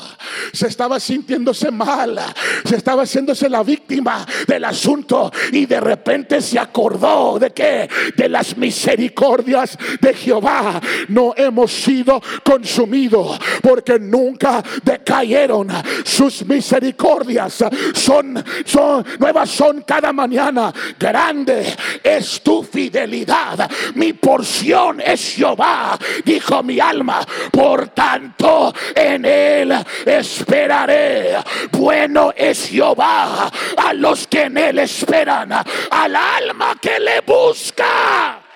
se 0.53 0.67
estaba 0.67 0.97
sintiéndose 0.97 1.71
mal, 1.71 2.17
se 2.63 2.77
estaba 2.77 3.03
haciéndose 3.03 3.49
la 3.49 3.61
víctima 3.61 4.25
del 4.47 4.63
asunto 4.63 5.29
y 5.51 5.65
de 5.65 5.81
repente 5.81 6.41
se 6.41 6.57
acordó 6.57 7.37
de 7.37 7.51
que 7.51 7.89
de 8.15 8.29
las 8.29 8.55
misericordias 8.55 9.77
de 9.99 10.13
Jehová. 10.13 10.79
No 11.09 11.33
hemos 11.35 11.73
sido 11.73 12.21
consumidos 12.45 13.37
porque 13.61 13.99
nunca 13.99 14.63
decayeron. 14.85 15.67
Sus 16.05 16.45
misericordias 16.45 17.65
son 17.93 18.41
son 18.63 19.05
nuevas 19.19 19.49
son 19.49 19.81
cada 19.81 20.13
mañana. 20.13 20.73
Grande 20.97 21.75
es 22.01 22.41
tu 22.41 22.63
fidelidad. 22.63 23.69
Mi 23.95 24.13
porción 24.13 25.01
es 25.01 25.35
Jehová 25.35 25.99
dijo 26.23 26.63
mi 26.63 26.79
alma. 26.79 27.19
Por 27.51 27.89
tanto 27.89 28.73
en 28.95 29.25
él 29.25 29.73
esperaré. 30.05 31.37
Bueno 31.71 32.33
es 32.35 32.69
Jehová 32.69 33.49
a 33.77 33.93
los 33.93 34.27
que 34.27 34.43
en 34.43 34.57
él 34.57 34.79
esperan, 34.79 35.51
al 35.51 36.15
alma 36.15 36.75
que 36.81 36.99
le 36.99 37.21
busca. 37.21 38.46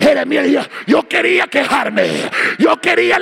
Jeremías, 0.00 0.68
yo 0.86 1.08
quería 1.08 1.46
quejarme, 1.46 2.30
yo 2.58 2.80
quería 2.80 3.18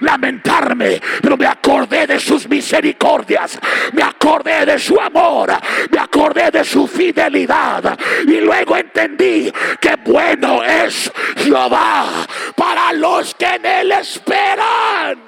lamentarme, 0.00 1.00
pero 1.22 1.36
me 1.36 1.46
acordé 1.46 2.06
de 2.06 2.20
sus 2.20 2.48
misericordias, 2.48 3.58
me 3.92 4.02
acordé 4.02 4.66
de 4.66 4.78
su 4.78 5.00
amor, 5.00 5.52
me 5.90 5.98
acordé 5.98 6.50
de 6.50 6.64
su 6.64 6.86
fidelidad 6.86 7.98
y 8.26 8.40
luego 8.40 8.76
entendí 8.76 9.52
que 9.80 9.96
bueno 10.04 10.62
es 10.62 11.10
Jehová 11.36 12.06
para 12.54 12.92
los 12.92 13.34
que 13.34 13.46
en 13.46 13.66
él 13.66 13.92
esperan. 13.92 15.25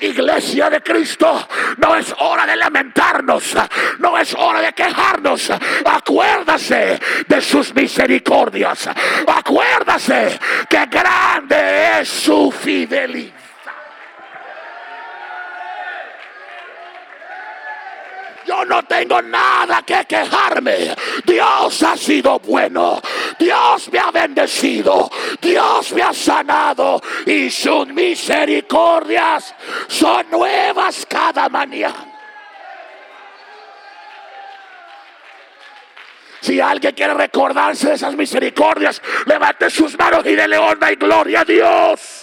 Iglesia 0.00 0.70
de 0.70 0.82
Cristo, 0.82 1.48
no 1.78 1.94
es 1.94 2.14
hora 2.18 2.46
de 2.46 2.56
lamentarnos, 2.56 3.56
no 3.98 4.18
es 4.18 4.34
hora 4.34 4.60
de 4.60 4.72
quejarnos. 4.72 5.50
Acuérdase 5.84 7.00
de 7.26 7.40
sus 7.40 7.74
misericordias. 7.74 8.88
Acuérdase 9.26 10.38
que 10.68 10.86
grande 10.86 12.00
es 12.00 12.08
su 12.08 12.50
fidelidad. 12.52 13.37
Yo 18.48 18.64
no 18.64 18.82
tengo 18.84 19.20
nada 19.20 19.82
que 19.82 20.06
quejarme. 20.06 20.94
Dios 21.26 21.82
ha 21.82 21.94
sido 21.98 22.38
bueno. 22.38 22.98
Dios 23.38 23.92
me 23.92 23.98
ha 23.98 24.10
bendecido. 24.10 25.10
Dios 25.38 25.92
me 25.92 26.00
ha 26.00 26.14
sanado. 26.14 26.98
Y 27.26 27.50
sus 27.50 27.88
misericordias 27.88 29.54
son 29.88 30.30
nuevas 30.30 31.04
cada 31.06 31.50
mañana. 31.50 32.06
Si 36.40 36.58
alguien 36.58 36.94
quiere 36.94 37.12
recordarse 37.12 37.88
de 37.88 37.94
esas 37.96 38.14
misericordias, 38.16 39.02
levante 39.26 39.68
sus 39.68 39.98
manos 39.98 40.24
y 40.24 40.34
dele 40.34 40.56
honra 40.56 40.90
y 40.90 40.96
gloria 40.96 41.42
a 41.42 41.44
Dios. 41.44 42.17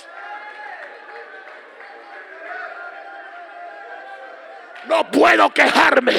No 4.87 5.09
puedo 5.09 5.49
quejarme. 5.53 6.13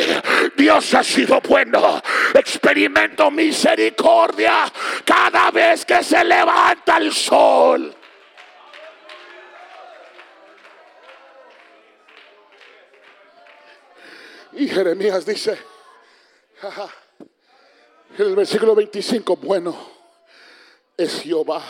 Dios 0.57 0.94
ha 0.94 1.02
sido 1.02 1.40
bueno. 1.40 2.02
Experimento 2.35 3.31
misericordia 3.31 4.72
cada 5.05 5.50
vez 5.50 5.85
que 5.85 6.02
se 6.02 6.24
levanta 6.24 6.98
el 6.98 7.12
sol. 7.12 7.94
Y 14.52 14.68
Jeremías 14.68 15.26
dice, 15.26 15.59
en 18.18 18.26
el 18.26 18.35
versículo 18.35 18.74
25, 18.74 19.37
bueno, 19.37 19.76
es 20.96 21.20
Jehová 21.20 21.62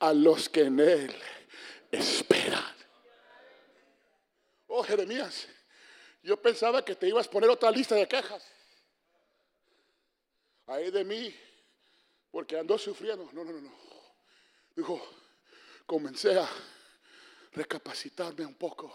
a 0.00 0.12
los 0.12 0.50
que 0.50 0.64
en 0.64 0.80
él 0.80 1.16
esperan. 1.90 2.62
Oh, 4.66 4.82
Jeremías, 4.82 5.48
yo 6.26 6.36
pensaba 6.42 6.84
que 6.84 6.96
te 6.96 7.06
ibas 7.06 7.28
a 7.28 7.30
poner 7.30 7.48
otra 7.48 7.70
lista 7.70 7.94
de 7.94 8.08
quejas. 8.08 8.44
Ahí 10.66 10.90
de 10.90 11.04
mí, 11.04 11.32
porque 12.32 12.58
ando 12.58 12.76
sufriendo. 12.76 13.30
No, 13.32 13.44
no, 13.44 13.52
no, 13.52 13.60
no. 13.60 13.72
Dijo, 14.74 15.00
comencé 15.86 16.36
a 16.36 16.48
recapacitarme 17.52 18.44
un 18.44 18.56
poco, 18.56 18.92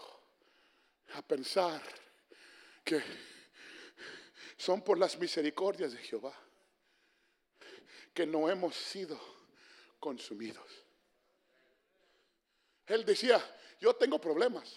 a 1.14 1.22
pensar 1.22 1.80
que 2.84 3.02
son 4.58 4.82
por 4.82 4.98
las 4.98 5.18
misericordias 5.18 5.92
de 5.92 5.98
Jehová 5.98 6.38
que 8.12 8.26
no 8.26 8.50
hemos 8.50 8.76
sido 8.76 9.18
consumidos. 9.98 10.70
Él 12.86 13.06
decía, 13.06 13.42
yo 13.80 13.96
tengo 13.96 14.20
problemas, 14.20 14.70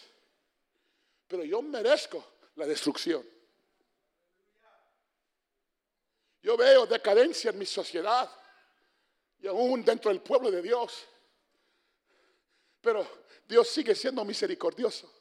pero 1.28 1.44
yo 1.44 1.62
merezco 1.62 2.35
la 2.56 2.66
destrucción. 2.66 3.26
Yo 6.42 6.56
veo 6.56 6.86
decadencia 6.86 7.50
en 7.50 7.58
mi 7.58 7.66
sociedad 7.66 8.30
y 9.40 9.48
aún 9.48 9.84
dentro 9.84 10.12
del 10.12 10.22
pueblo 10.22 10.52
de 10.52 10.62
Dios. 10.62 11.08
Pero 12.82 13.26
Dios 13.48 13.68
sigue 13.68 13.96
siendo 13.96 14.24
misericordioso. 14.24 15.12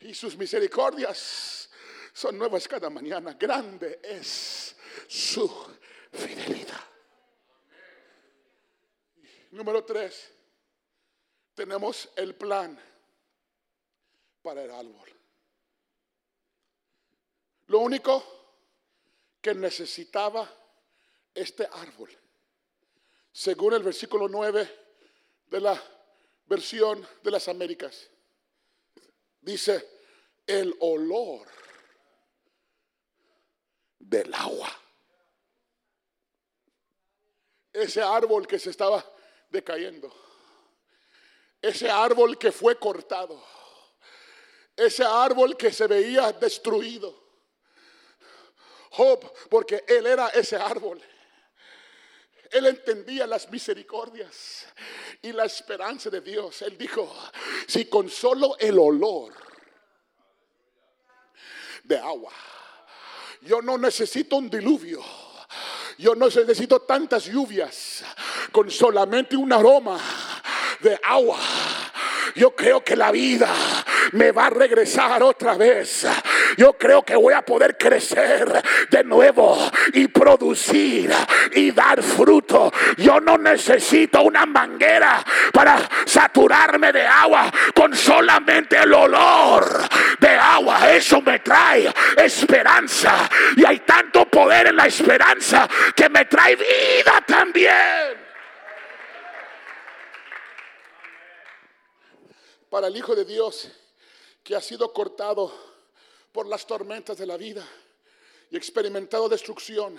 Y 0.00 0.12
sus 0.14 0.36
misericordias 0.36 1.70
son 2.12 2.36
nuevas 2.36 2.66
cada 2.66 2.90
mañana. 2.90 3.34
Grande 3.34 4.00
es 4.02 4.74
su 5.06 5.48
fidelidad. 6.12 6.84
Número 9.52 9.84
tres, 9.84 10.32
tenemos 11.54 12.10
el 12.16 12.34
plan 12.34 12.76
para 14.44 14.62
el 14.62 14.70
árbol. 14.70 15.08
Lo 17.68 17.78
único 17.78 18.22
que 19.40 19.54
necesitaba 19.54 20.46
este 21.34 21.66
árbol, 21.72 22.10
según 23.32 23.72
el 23.72 23.82
versículo 23.82 24.28
9 24.28 24.84
de 25.46 25.60
la 25.60 25.82
versión 26.44 27.08
de 27.22 27.30
las 27.30 27.48
Américas, 27.48 28.10
dice 29.40 29.88
el 30.46 30.76
olor 30.80 31.48
del 33.98 34.32
agua. 34.34 34.70
Ese 37.72 38.02
árbol 38.02 38.46
que 38.46 38.58
se 38.58 38.70
estaba 38.70 39.04
decayendo, 39.48 40.14
ese 41.62 41.90
árbol 41.90 42.36
que 42.36 42.52
fue 42.52 42.78
cortado 42.78 43.42
ese 44.76 45.04
árbol 45.04 45.56
que 45.56 45.72
se 45.72 45.86
veía 45.86 46.32
destruido. 46.32 47.22
Job, 48.90 49.32
porque 49.50 49.84
él 49.88 50.06
era 50.06 50.28
ese 50.28 50.56
árbol. 50.56 51.02
Él 52.50 52.66
entendía 52.66 53.26
las 53.26 53.50
misericordias 53.50 54.66
y 55.22 55.32
la 55.32 55.44
esperanza 55.44 56.10
de 56.10 56.20
Dios. 56.20 56.62
Él 56.62 56.78
dijo, 56.78 57.12
si 57.66 57.86
con 57.86 58.08
solo 58.08 58.56
el 58.58 58.78
olor 58.78 59.34
de 61.82 61.98
agua, 61.98 62.32
yo 63.40 63.60
no 63.60 63.76
necesito 63.76 64.36
un 64.36 64.48
diluvio. 64.48 65.02
Yo 65.98 66.14
no 66.14 66.26
necesito 66.26 66.80
tantas 66.82 67.26
lluvias 67.26 68.04
con 68.50 68.70
solamente 68.70 69.36
un 69.36 69.52
aroma 69.52 70.00
de 70.80 70.98
agua. 71.04 71.38
Yo 72.34 72.54
creo 72.54 72.82
que 72.82 72.96
la 72.96 73.12
vida 73.12 73.52
me 74.14 74.30
va 74.30 74.46
a 74.46 74.50
regresar 74.50 75.22
otra 75.22 75.56
vez. 75.56 76.06
Yo 76.56 76.74
creo 76.74 77.02
que 77.02 77.16
voy 77.16 77.34
a 77.34 77.42
poder 77.42 77.76
crecer 77.76 78.62
de 78.88 79.04
nuevo 79.04 79.58
y 79.92 80.08
producir 80.08 81.12
y 81.52 81.72
dar 81.72 82.02
fruto. 82.02 82.72
Yo 82.96 83.20
no 83.20 83.36
necesito 83.36 84.22
una 84.22 84.46
manguera 84.46 85.24
para 85.52 85.88
saturarme 86.04 86.92
de 86.92 87.04
agua 87.06 87.52
con 87.74 87.94
solamente 87.94 88.76
el 88.76 88.92
olor 88.94 89.82
de 90.20 90.28
agua. 90.28 90.92
Eso 90.92 91.20
me 91.20 91.40
trae 91.40 91.92
esperanza. 92.16 93.28
Y 93.56 93.64
hay 93.64 93.80
tanto 93.80 94.26
poder 94.26 94.68
en 94.68 94.76
la 94.76 94.86
esperanza 94.86 95.68
que 95.94 96.08
me 96.08 96.24
trae 96.26 96.54
vida 96.54 97.24
también. 97.26 98.24
Para 102.70 102.86
el 102.86 102.96
Hijo 102.96 103.14
de 103.14 103.24
Dios 103.24 103.70
que 104.44 104.54
ha 104.54 104.60
sido 104.60 104.92
cortado 104.92 105.50
por 106.30 106.46
las 106.46 106.66
tormentas 106.66 107.16
de 107.16 107.26
la 107.26 107.38
vida 107.38 107.66
y 108.50 108.56
experimentado 108.56 109.28
destrucción. 109.28 109.98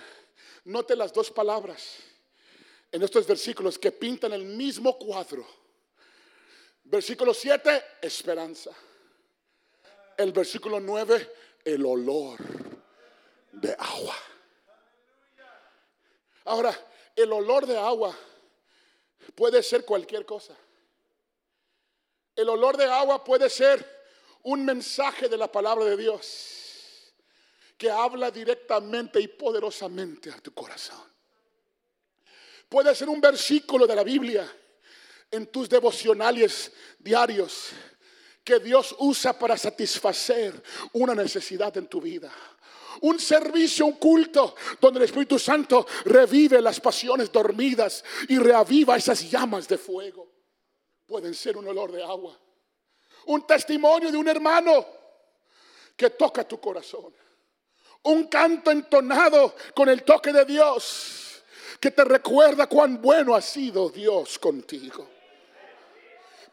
Note 0.66 0.94
las 0.94 1.12
dos 1.12 1.32
palabras 1.32 1.96
en 2.92 3.02
estos 3.02 3.26
versículos 3.26 3.78
que 3.78 3.90
pintan 3.90 4.32
el 4.32 4.44
mismo 4.44 4.96
cuadro. 4.96 5.44
Versículo 6.84 7.34
7, 7.34 7.84
esperanza. 8.00 8.70
El 10.16 10.32
versículo 10.32 10.78
9, 10.78 11.32
el 11.64 11.84
olor 11.84 12.38
de 13.50 13.72
agua. 13.76 14.16
Ahora, 16.44 16.72
el 17.16 17.32
olor 17.32 17.66
de 17.66 17.76
agua 17.76 18.16
puede 19.34 19.60
ser 19.64 19.84
cualquier 19.84 20.24
cosa. 20.24 20.56
El 22.36 22.48
olor 22.48 22.76
de 22.76 22.84
agua 22.84 23.24
puede 23.24 23.50
ser 23.50 23.95
un 24.46 24.64
mensaje 24.64 25.28
de 25.28 25.36
la 25.36 25.50
palabra 25.50 25.84
de 25.84 25.96
Dios 25.96 27.12
que 27.76 27.90
habla 27.90 28.30
directamente 28.30 29.20
y 29.20 29.26
poderosamente 29.26 30.30
a 30.30 30.38
tu 30.38 30.54
corazón. 30.54 31.02
Puede 32.68 32.94
ser 32.94 33.08
un 33.08 33.20
versículo 33.20 33.88
de 33.88 33.96
la 33.96 34.04
Biblia 34.04 34.50
en 35.32 35.46
tus 35.48 35.68
devocionales 35.68 36.72
diarios 36.98 37.70
que 38.44 38.60
Dios 38.60 38.94
usa 39.00 39.36
para 39.36 39.56
satisfacer 39.56 40.62
una 40.92 41.14
necesidad 41.14 41.76
en 41.76 41.88
tu 41.88 42.00
vida. 42.00 42.32
Un 43.00 43.18
servicio, 43.18 43.84
un 43.84 43.94
culto 43.94 44.54
donde 44.80 45.00
el 45.00 45.06
Espíritu 45.06 45.40
Santo 45.40 45.86
revive 46.04 46.62
las 46.62 46.78
pasiones 46.78 47.32
dormidas 47.32 48.04
y 48.28 48.38
reaviva 48.38 48.96
esas 48.96 49.28
llamas 49.28 49.66
de 49.66 49.76
fuego. 49.76 50.30
Pueden 51.04 51.34
ser 51.34 51.56
un 51.56 51.66
olor 51.66 51.90
de 51.90 52.02
agua. 52.04 52.45
Un 53.26 53.46
testimonio 53.46 54.10
de 54.10 54.18
un 54.18 54.28
hermano 54.28 54.86
que 55.96 56.10
toca 56.10 56.44
tu 56.44 56.60
corazón. 56.60 57.14
Un 58.02 58.28
canto 58.28 58.70
entonado 58.70 59.54
con 59.74 59.88
el 59.88 60.02
toque 60.04 60.32
de 60.32 60.44
Dios 60.44 61.42
que 61.80 61.90
te 61.90 62.04
recuerda 62.04 62.66
cuán 62.66 63.00
bueno 63.00 63.34
ha 63.34 63.40
sido 63.40 63.88
Dios 63.90 64.38
contigo. 64.38 65.15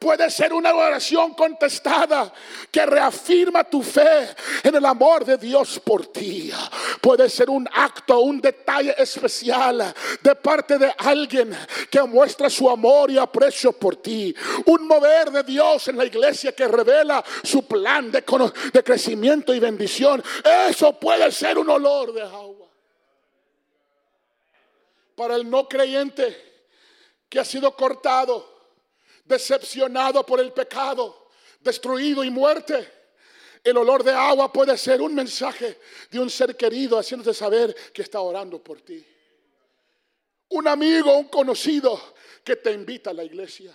Puede 0.03 0.29
ser 0.29 0.51
una 0.51 0.75
oración 0.75 1.33
contestada 1.33 2.29
que 2.69 2.85
reafirma 2.85 3.63
tu 3.63 3.81
fe 3.81 4.35
en 4.61 4.75
el 4.75 4.85
amor 4.85 5.23
de 5.23 5.37
Dios 5.37 5.79
por 5.79 6.07
ti. 6.07 6.51
Puede 6.99 7.29
ser 7.29 7.49
un 7.49 7.65
acto, 7.71 8.19
un 8.19 8.41
detalle 8.41 8.93
especial 8.97 9.95
de 10.21 10.35
parte 10.35 10.77
de 10.77 10.93
alguien 10.97 11.57
que 11.89 12.03
muestra 12.03 12.49
su 12.49 12.69
amor 12.69 13.11
y 13.11 13.17
aprecio 13.17 13.71
por 13.71 13.95
ti. 13.95 14.35
Un 14.65 14.87
mover 14.89 15.31
de 15.31 15.43
Dios 15.43 15.87
en 15.87 15.95
la 15.95 16.03
iglesia 16.03 16.51
que 16.51 16.67
revela 16.67 17.23
su 17.41 17.65
plan 17.65 18.11
de, 18.11 18.25
de 18.73 18.83
crecimiento 18.83 19.53
y 19.53 19.59
bendición. 19.61 20.21
Eso 20.67 20.99
puede 20.99 21.31
ser 21.31 21.57
un 21.57 21.69
olor 21.69 22.11
de 22.11 22.23
agua. 22.23 22.67
Para 25.15 25.37
el 25.37 25.49
no 25.49 25.65
creyente 25.69 26.65
que 27.29 27.39
ha 27.39 27.45
sido 27.45 27.73
cortado 27.73 28.52
decepcionado 29.23 30.25
por 30.25 30.39
el 30.39 30.51
pecado, 30.51 31.29
destruido 31.59 32.23
y 32.23 32.29
muerte. 32.29 32.91
El 33.63 33.77
olor 33.77 34.03
de 34.03 34.11
agua 34.11 34.51
puede 34.51 34.77
ser 34.77 35.01
un 35.01 35.15
mensaje 35.15 35.79
de 36.11 36.19
un 36.19 36.29
ser 36.29 36.57
querido 36.57 36.97
haciéndote 36.97 37.33
saber 37.33 37.73
que 37.93 38.01
está 38.01 38.19
orando 38.19 38.61
por 38.61 38.81
ti. 38.81 39.05
Un 40.49 40.67
amigo, 40.67 41.17
un 41.17 41.29
conocido 41.29 42.15
que 42.43 42.57
te 42.57 42.71
invita 42.71 43.11
a 43.11 43.13
la 43.13 43.23
iglesia. 43.23 43.73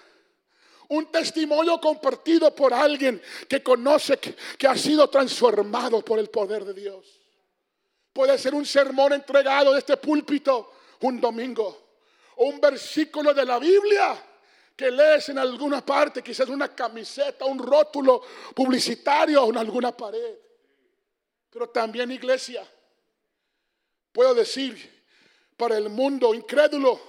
Un 0.89 1.11
testimonio 1.11 1.81
compartido 1.81 2.55
por 2.55 2.73
alguien 2.73 3.21
que 3.49 3.63
conoce 3.63 4.19
que, 4.19 4.67
ha 4.67 4.77
sido 4.77 5.09
transformado 5.09 6.03
por 6.03 6.19
el 6.19 6.29
poder 6.29 6.65
de 6.65 6.75
Dios. 6.75 7.07
Puede 8.13 8.39
ser 8.39 8.55
un 8.55 8.65
sermón 8.65 9.13
entregado 9.13 9.73
de 9.73 9.79
este 9.79 9.97
púlpito 9.97 10.73
un 11.01 11.21
domingo. 11.21 11.89
O 12.37 12.47
un 12.47 12.61
versículo 12.61 13.35
de 13.35 13.45
la 13.45 13.59
Biblia 13.59 14.25
que 14.79 14.93
lees 14.93 15.29
en 15.31 15.39
alguna 15.39 15.85
parte, 15.85 16.23
quizás 16.23 16.49
una 16.49 16.73
camiseta, 16.73 17.45
un 17.45 17.59
rótulo 17.59 18.23
publicitario 18.55 19.49
en 19.49 19.57
alguna 19.57 19.91
pared. 19.91 20.37
Pero 21.51 21.69
también 21.71 22.13
iglesia, 22.13 22.65
puedo 24.13 24.33
decir, 24.35 25.05
para 25.57 25.77
el 25.77 25.89
mundo 25.89 26.33
incrédulo, 26.33 27.01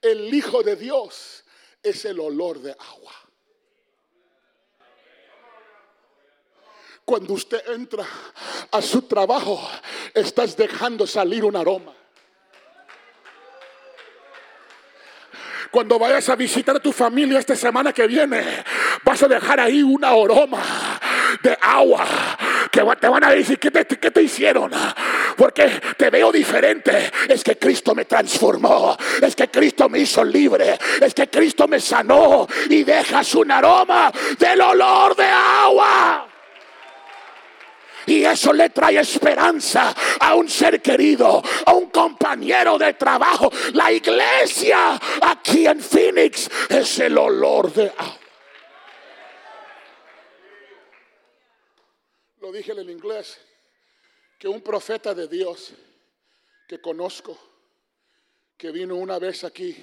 el 0.00 0.32
Hijo 0.32 0.62
de 0.62 0.76
Dios 0.76 1.42
es 1.82 2.04
el 2.04 2.20
olor 2.20 2.60
de 2.60 2.70
agua. 2.70 3.12
Cuando 7.04 7.32
usted 7.32 7.70
entra 7.70 8.06
a 8.70 8.80
su 8.80 9.02
trabajo, 9.02 9.60
estás 10.14 10.56
dejando 10.56 11.08
salir 11.08 11.44
un 11.44 11.56
aroma. 11.56 12.03
Cuando 15.74 15.98
vayas 15.98 16.28
a 16.28 16.36
visitar 16.36 16.76
a 16.76 16.78
tu 16.78 16.92
familia 16.92 17.40
esta 17.40 17.56
semana 17.56 17.92
que 17.92 18.06
viene, 18.06 18.44
vas 19.02 19.20
a 19.24 19.26
dejar 19.26 19.58
ahí 19.58 19.82
una 19.82 20.10
aroma 20.10 20.62
de 21.42 21.58
agua 21.60 22.06
que 22.70 22.80
te 23.00 23.08
van 23.08 23.24
a 23.24 23.30
decir, 23.30 23.58
¿qué 23.58 23.72
te, 23.72 23.84
qué 23.84 24.12
te 24.12 24.22
hicieron? 24.22 24.70
Porque 25.36 25.68
te 25.96 26.10
veo 26.10 26.30
diferente. 26.30 27.10
Es 27.28 27.42
que 27.42 27.58
Cristo 27.58 27.92
me 27.92 28.04
transformó. 28.04 28.96
Es 29.20 29.34
que 29.34 29.48
Cristo 29.48 29.88
me 29.88 29.98
hizo 29.98 30.22
libre. 30.22 30.78
Es 31.00 31.12
que 31.12 31.28
Cristo 31.28 31.66
me 31.66 31.80
sanó. 31.80 32.46
Y 32.70 32.84
dejas 32.84 33.34
un 33.34 33.50
aroma 33.50 34.12
del 34.38 34.60
olor 34.60 35.16
de 35.16 35.26
agua. 35.26 36.33
Eso 38.34 38.52
le 38.52 38.68
trae 38.70 38.98
esperanza 38.98 39.94
a 40.18 40.34
un 40.34 40.48
ser 40.48 40.82
querido, 40.82 41.40
a 41.66 41.72
un 41.72 41.88
compañero 41.90 42.76
de 42.76 42.94
trabajo. 42.94 43.48
La 43.74 43.92
iglesia 43.92 45.00
aquí 45.22 45.68
en 45.68 45.80
Phoenix 45.80 46.50
es 46.68 46.98
el 46.98 47.16
olor 47.16 47.72
de 47.72 47.90
agua. 47.90 48.18
Lo 52.40 52.50
dije 52.50 52.72
en 52.72 52.90
inglés, 52.90 53.38
que 54.36 54.48
un 54.48 54.62
profeta 54.62 55.14
de 55.14 55.28
Dios 55.28 55.72
que 56.66 56.80
conozco, 56.80 57.38
que 58.56 58.72
vino 58.72 58.96
una 58.96 59.20
vez 59.20 59.44
aquí 59.44 59.76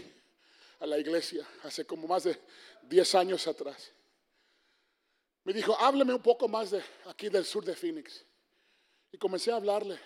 a 0.81 0.85
la 0.85 0.97
iglesia, 0.97 1.47
hace 1.63 1.85
como 1.85 2.05
más 2.05 2.25
de 2.25 2.37
10 2.81 3.15
años 3.15 3.47
atrás, 3.47 3.93
me 5.45 5.53
dijo, 5.53 5.73
hábleme 5.79 6.13
un 6.13 6.21
poco 6.21 6.49
más 6.49 6.71
de 6.71 6.83
aquí 7.05 7.29
del 7.29 7.45
sur 7.45 7.63
de 7.63 7.77
Phoenix. 7.77 8.25
Y 9.11 9.17
comencé 9.17 9.51
a 9.51 9.55
hablarle 9.55 9.99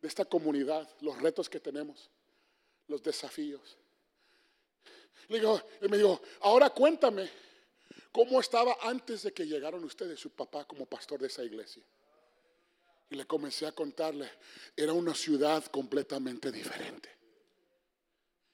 de 0.00 0.08
esta 0.08 0.24
comunidad, 0.24 0.88
los 1.00 1.20
retos 1.20 1.48
que 1.48 1.60
tenemos, 1.60 2.10
los 2.88 3.02
desafíos. 3.02 3.76
Le 5.28 5.38
digo, 5.38 5.60
él 5.80 5.88
me 5.88 5.96
dijo, 5.96 6.20
ahora 6.40 6.70
cuéntame 6.70 7.30
cómo 8.12 8.40
estaba 8.40 8.76
antes 8.82 9.22
de 9.22 9.32
que 9.32 9.46
llegaron 9.46 9.82
ustedes, 9.84 10.20
su 10.20 10.30
papá 10.30 10.66
como 10.66 10.86
pastor 10.86 11.20
de 11.20 11.28
esa 11.28 11.42
iglesia. 11.42 11.82
Y 13.10 13.16
le 13.16 13.26
comencé 13.26 13.66
a 13.66 13.72
contarle, 13.72 14.30
era 14.76 14.92
una 14.92 15.14
ciudad 15.14 15.64
completamente 15.66 16.52
diferente. 16.52 17.08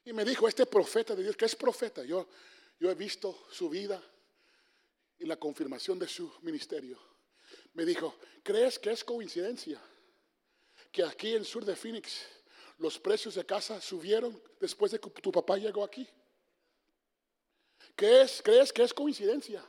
Y 0.04 0.12
me 0.12 0.24
dijo, 0.24 0.46
este 0.46 0.66
profeta 0.66 1.14
de 1.14 1.24
Dios, 1.24 1.36
que 1.36 1.44
es 1.44 1.56
profeta, 1.56 2.04
yo, 2.04 2.28
yo 2.78 2.90
he 2.90 2.94
visto 2.94 3.46
su 3.50 3.68
vida, 3.68 4.02
y 5.20 5.26
la 5.26 5.36
confirmación 5.36 5.98
de 5.98 6.08
su 6.08 6.32
ministerio, 6.42 6.98
me 7.74 7.84
dijo, 7.84 8.14
¿crees 8.42 8.78
que 8.78 8.90
es 8.90 9.04
coincidencia 9.04 9.80
que 10.90 11.04
aquí 11.04 11.34
en 11.34 11.44
sur 11.44 11.64
de 11.64 11.76
Phoenix 11.76 12.26
los 12.78 12.98
precios 12.98 13.34
de 13.34 13.46
casa 13.46 13.80
subieron 13.80 14.40
después 14.58 14.92
de 14.92 15.00
que 15.00 15.10
tu 15.10 15.30
papá 15.30 15.56
llegó 15.56 15.84
aquí? 15.84 16.08
¿Crees, 17.94 18.40
¿Crees 18.42 18.72
que 18.72 18.82
es 18.82 18.92
coincidencia 18.92 19.64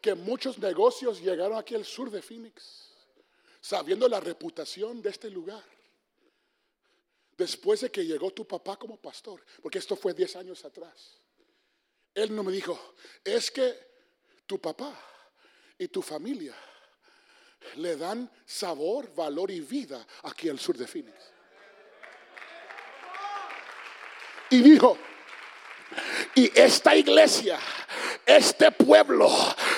que 0.00 0.14
muchos 0.14 0.58
negocios 0.58 1.20
llegaron 1.20 1.56
aquí 1.56 1.74
al 1.74 1.84
sur 1.84 2.10
de 2.10 2.20
Phoenix, 2.20 2.90
sabiendo 3.60 4.08
la 4.08 4.20
reputación 4.20 5.00
de 5.00 5.10
este 5.10 5.30
lugar? 5.30 5.64
Después 7.36 7.82
de 7.82 7.90
que 7.90 8.04
llegó 8.04 8.30
tu 8.30 8.46
papá 8.46 8.78
como 8.78 9.00
pastor, 9.00 9.44
porque 9.62 9.78
esto 9.78 9.94
fue 9.94 10.14
10 10.14 10.36
años 10.36 10.64
atrás. 10.64 11.18
Él 12.14 12.34
no 12.34 12.42
me 12.42 12.50
dijo, 12.50 12.94
es 13.22 13.50
que 13.50 13.78
tu 14.46 14.58
papá 14.58 14.98
y 15.78 15.88
tu 15.88 16.00
familia 16.00 16.56
le 17.76 17.96
dan 17.96 18.30
sabor, 18.44 19.12
valor 19.14 19.50
y 19.50 19.60
vida 19.60 20.04
aquí 20.22 20.48
al 20.48 20.58
sur 20.58 20.76
de 20.76 20.86
Phoenix. 20.86 21.14
Y 24.50 24.62
dijo, 24.62 24.96
y 26.34 26.50
esta 26.58 26.94
iglesia, 26.94 27.58
este 28.24 28.70
pueblo 28.72 29.30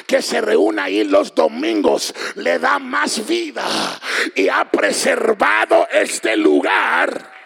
que 0.07 0.20
se 0.22 0.41
reúne 0.41 0.82
ahí 0.82 1.05
los 1.05 1.34
domingos, 1.34 2.14
le 2.36 2.59
da 2.59 2.78
más 2.78 3.26
vida 3.26 3.66
y 4.34 4.49
ha 4.49 4.70
preservado 4.70 5.86
este 5.91 6.36
lugar 6.36 7.38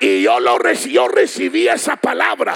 y 0.00 0.22
yo, 0.22 0.40
lo, 0.40 0.58
yo 0.72 1.08
recibí 1.08 1.68
esa 1.68 1.96
palabra. 1.96 2.54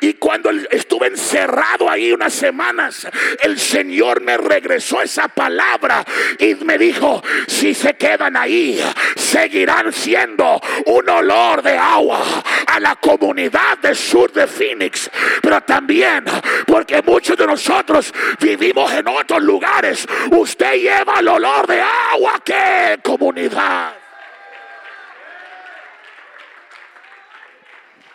Y 0.00 0.14
cuando 0.14 0.50
estuve 0.70 1.08
encerrado 1.08 1.90
ahí 1.90 2.12
unas 2.12 2.32
semanas, 2.32 3.06
el 3.40 3.58
Señor 3.58 4.20
me 4.20 4.36
regresó 4.36 5.02
esa 5.02 5.28
palabra 5.28 6.04
y 6.38 6.54
me 6.56 6.78
dijo, 6.78 7.22
si 7.46 7.74
se 7.74 7.94
quedan 7.94 8.36
ahí, 8.36 8.82
seguirán 9.16 9.92
siendo 9.92 10.60
un 10.86 11.08
olor 11.08 11.62
de 11.62 11.76
agua 11.76 12.22
a 12.66 12.80
la 12.80 12.96
comunidad 12.96 13.78
del 13.78 13.96
sur 13.96 14.32
de 14.32 14.46
Phoenix. 14.46 15.10
Pero 15.42 15.60
también 15.62 16.24
porque 16.66 17.02
muchos 17.02 17.36
de 17.36 17.46
nosotros 17.46 18.12
vivimos 18.40 18.92
en 18.92 19.08
otros 19.08 19.42
lugares. 19.42 20.06
Usted 20.30 20.74
lleva 20.74 21.20
el 21.20 21.28
olor 21.28 21.66
de 21.66 21.80
agua. 21.80 22.40
que 22.44 22.98
comunidad! 23.02 24.07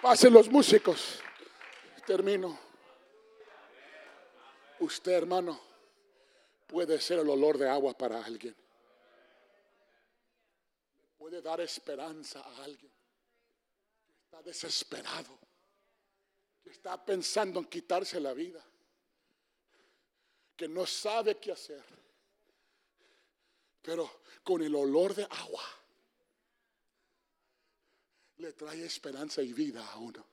Pasen 0.04 0.34
los 0.34 0.50
músicos. 0.50 1.22
Termino. 2.06 2.60
Usted, 4.82 5.14
hermano, 5.14 5.58
puede 6.68 7.00
ser 7.00 7.20
el 7.20 7.30
olor 7.30 7.58
de 7.58 7.70
agua 7.70 7.98
para 7.98 8.22
alguien. 8.22 8.54
Puede 11.18 11.42
dar 11.42 11.62
esperanza 11.62 12.42
a 12.42 12.64
alguien 12.66 12.92
que 14.06 14.24
está 14.26 14.42
desesperado, 14.42 15.40
que 16.62 16.72
está 16.72 17.02
pensando 17.06 17.62
en 17.62 17.68
quitarse 17.68 18.20
la 18.20 18.34
vida, 18.34 18.62
que 20.58 20.68
no 20.68 20.86
sabe 20.86 21.38
qué 21.38 21.54
hacer. 21.54 21.86
Pero 23.82 24.20
con 24.44 24.62
el 24.62 24.76
olor 24.76 25.16
de 25.16 25.24
agua 25.24 25.64
le 28.44 28.52
trae 28.52 28.84
esperanza 28.84 29.42
y 29.42 29.54
vida 29.54 29.86
a 29.92 29.98
uno. 29.98 30.24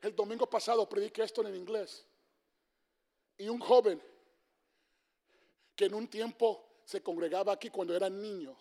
El 0.00 0.16
domingo 0.16 0.48
pasado 0.48 0.88
prediqué 0.88 1.22
esto 1.22 1.46
en 1.46 1.54
inglés. 1.54 2.04
Y 3.36 3.48
un 3.48 3.60
joven 3.60 4.02
que 5.74 5.84
en 5.84 5.94
un 5.94 6.08
tiempo 6.08 6.80
se 6.84 7.02
congregaba 7.02 7.52
aquí 7.52 7.68
cuando 7.68 7.94
era 7.94 8.08
niño, 8.08 8.56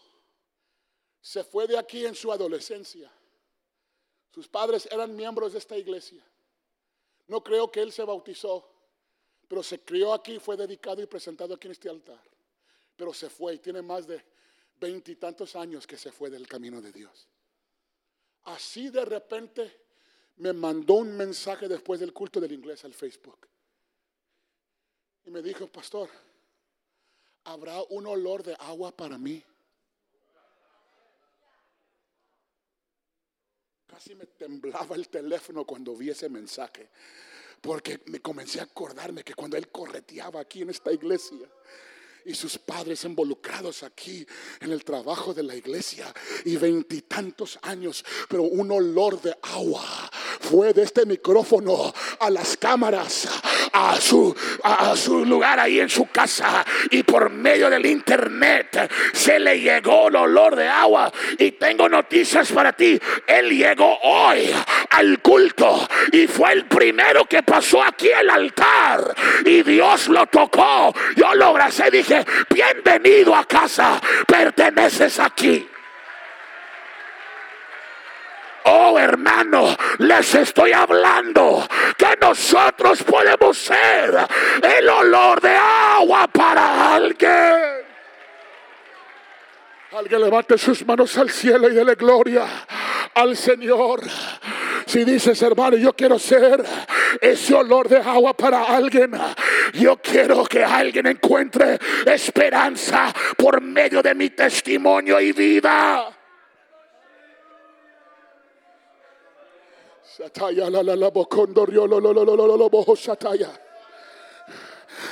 se 1.21 1.43
fue 1.43 1.67
de 1.67 1.77
aquí 1.77 2.05
en 2.05 2.15
su 2.15 2.31
adolescencia. 2.31 3.09
Sus 4.33 4.49
padres 4.49 4.87
eran 4.91 5.15
miembros 5.15 5.53
de 5.53 5.59
esta 5.59 5.77
iglesia. 5.77 6.23
No 7.27 7.41
creo 7.41 7.71
que 7.71 7.81
él 7.81 7.93
se 7.93 8.03
bautizó, 8.03 8.69
pero 9.47 9.63
se 9.63 9.79
crió 9.79 10.13
aquí, 10.13 10.37
fue 10.37 10.57
dedicado 10.57 11.01
y 11.01 11.05
presentado 11.05 11.53
aquí 11.53 11.67
en 11.67 11.71
este 11.71 11.89
altar. 11.89 12.21
Pero 12.97 13.13
se 13.13 13.29
fue 13.29 13.53
y 13.55 13.59
tiene 13.59 13.81
más 13.81 14.05
de 14.05 14.21
veintitantos 14.77 15.55
años 15.55 15.87
que 15.87 15.97
se 15.97 16.11
fue 16.11 16.29
del 16.29 16.47
camino 16.47 16.81
de 16.81 16.91
Dios. 16.91 17.29
Así 18.45 18.89
de 18.89 19.03
repente 19.05 19.85
me 20.37 20.53
mandó 20.53 20.95
un 20.95 21.15
mensaje 21.15 21.67
después 21.67 21.99
del 21.99 22.13
culto 22.13 22.39
del 22.39 22.51
inglés 22.51 22.83
al 22.85 22.93
Facebook. 22.93 23.47
Y 25.25 25.31
me 25.31 25.41
dijo, 25.41 25.67
pastor, 25.67 26.09
¿habrá 27.45 27.81
un 27.89 28.05
olor 28.05 28.43
de 28.43 28.55
agua 28.59 28.95
para 28.95 29.17
mí? 29.17 29.43
Casi 33.87 34.13
me 34.13 34.25
temblaba 34.27 34.95
el 34.95 35.07
teléfono 35.07 35.65
cuando 35.65 35.95
vi 35.95 36.09
ese 36.09 36.29
mensaje, 36.29 36.89
porque 37.61 38.01
me 38.07 38.19
comencé 38.19 38.59
a 38.59 38.63
acordarme 38.63 39.23
que 39.23 39.33
cuando 39.33 39.57
él 39.57 39.69
correteaba 39.69 40.41
aquí 40.41 40.61
en 40.61 40.69
esta 40.69 40.91
iglesia, 40.91 41.49
y 42.25 42.33
sus 42.33 42.57
padres 42.57 43.03
involucrados 43.03 43.83
aquí 43.83 44.25
en 44.59 44.71
el 44.71 44.83
trabajo 44.83 45.33
de 45.33 45.43
la 45.43 45.55
iglesia 45.55 46.13
y 46.43 46.57
veintitantos 46.57 47.59
años, 47.61 48.03
pero 48.27 48.43
un 48.43 48.71
olor 48.71 49.21
de 49.21 49.37
agua 49.43 49.83
fue 50.39 50.73
de 50.73 50.83
este 50.83 51.05
micrófono 51.05 51.93
a 52.19 52.29
las 52.29 52.57
cámaras, 52.57 53.27
a 53.75 53.99
su, 53.99 54.33
a 54.63 54.95
su 54.95 55.25
lugar 55.25 55.59
ahí 55.59 55.81
en 55.81 55.89
su 55.89 56.07
casa 56.07 56.65
y 56.91 57.03
por 57.03 57.29
medio 57.29 57.69
del 57.69 57.85
internet 57.85 58.89
se 59.11 59.37
le 59.37 59.59
llegó 59.59 60.07
el 60.07 60.15
olor 60.15 60.55
de 60.55 60.67
agua 60.67 61.11
y 61.37 61.51
tengo 61.51 61.89
noticias 61.89 62.51
para 62.53 62.71
ti. 62.71 62.99
Él 63.27 63.49
llegó 63.49 63.97
hoy 64.01 64.49
al 64.91 65.19
culto 65.19 65.87
y 66.13 66.25
fue 66.27 66.53
el 66.53 66.65
primero 66.65 67.25
que 67.25 67.43
pasó 67.43 67.83
aquí 67.83 68.11
al 68.11 68.29
altar 68.29 69.13
y 69.45 69.61
Dios 69.63 70.07
lo 70.07 70.25
tocó. 70.27 70.93
Yo 71.17 71.35
lo 71.35 71.47
abracé 71.47 71.91
dije, 71.91 72.25
bienvenido 72.49 73.35
a 73.35 73.45
casa, 73.45 73.99
perteneces 74.25 75.19
aquí. 75.19 75.67
Oh 78.67 78.97
hermano, 78.97 79.75
les 79.99 80.33
estoy 80.33 80.71
hablando 80.71 81.67
que 81.97 82.17
nosotros 82.19 83.03
podemos 83.03 83.57
ser 83.57 84.27
el 84.63 84.89
olor 84.89 85.39
de 85.39 85.55
agua 85.55 86.27
para 86.27 86.95
alguien. 86.95 87.85
Alguien 89.91 90.21
levante 90.21 90.57
sus 90.57 90.85
manos 90.85 91.15
al 91.17 91.29
cielo 91.29 91.69
y 91.69 91.75
dele 91.75 91.93
gloria 91.93 92.45
al 93.13 93.37
Señor. 93.37 94.01
Si 94.87 95.03
dices, 95.03 95.39
hermano, 95.43 95.77
yo 95.77 95.93
quiero 95.93 96.17
ser 96.17 96.63
ese 97.21 97.53
olor 97.53 97.87
de 97.87 97.97
agua 97.97 98.35
para 98.35 98.63
alguien, 98.63 99.11
yo 99.73 99.97
quiero 99.97 100.43
que 100.43 100.63
alguien 100.63 101.05
encuentre 101.05 101.79
esperanza 102.05 103.13
por 103.37 103.61
medio 103.61 104.01
de 104.01 104.15
mi 104.15 104.31
testimonio 104.31 105.19
y 105.19 105.31
vida. 105.31 106.24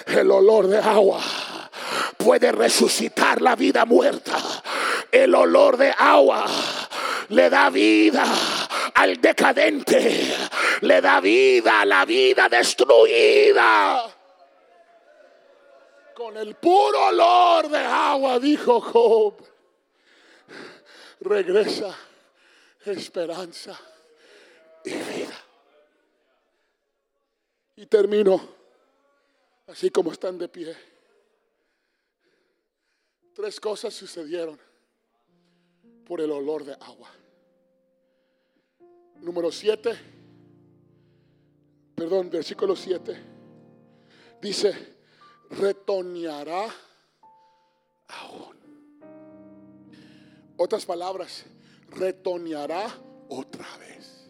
El 0.07 0.31
olor 0.31 0.67
de 0.67 0.77
agua 0.77 1.21
puede 2.15 2.51
resucitar 2.53 3.41
la 3.41 3.55
vida 3.57 3.83
muerta. 3.83 4.37
El 5.11 5.35
olor 5.35 5.75
de 5.75 5.93
agua 5.97 6.45
le 7.29 7.49
da 7.49 7.69
vida 7.69 8.23
al 8.95 9.19
decadente, 9.19 10.33
le 10.81 11.01
da 11.01 11.19
vida 11.19 11.81
a 11.81 11.85
la 11.85 12.05
vida 12.05 12.47
destruida. 12.47 14.05
Con 16.15 16.37
el 16.37 16.55
puro 16.55 17.07
olor 17.07 17.67
de 17.67 17.79
agua, 17.79 18.39
dijo 18.39 18.79
Job, 18.79 19.33
regresa 21.19 21.93
esperanza 22.85 23.77
y 24.83 24.91
vida. 24.91 25.45
Y 27.75 27.85
termino 27.85 28.39
así 29.67 29.89
como 29.89 30.11
están 30.11 30.37
de 30.37 30.47
pie. 30.47 30.75
Tres 33.33 33.59
cosas 33.59 33.93
sucedieron 33.93 34.59
por 36.05 36.21
el 36.21 36.31
olor 36.31 36.63
de 36.63 36.73
agua. 36.73 37.09
Número 39.21 39.51
7, 39.51 39.97
perdón, 41.95 42.29
versículo 42.29 42.75
7, 42.75 43.15
dice, 44.41 44.97
retoñará 45.49 46.67
aún. 48.09 48.57
Otras 50.57 50.85
palabras, 50.85 51.45
retoñará 51.89 52.93
otra 53.29 53.77
vez. 53.77 54.22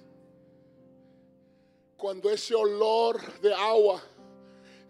Cuando 2.03 2.29
ese 2.29 2.53
olor 2.53 3.39
de 3.39 3.53
agua 3.53 4.03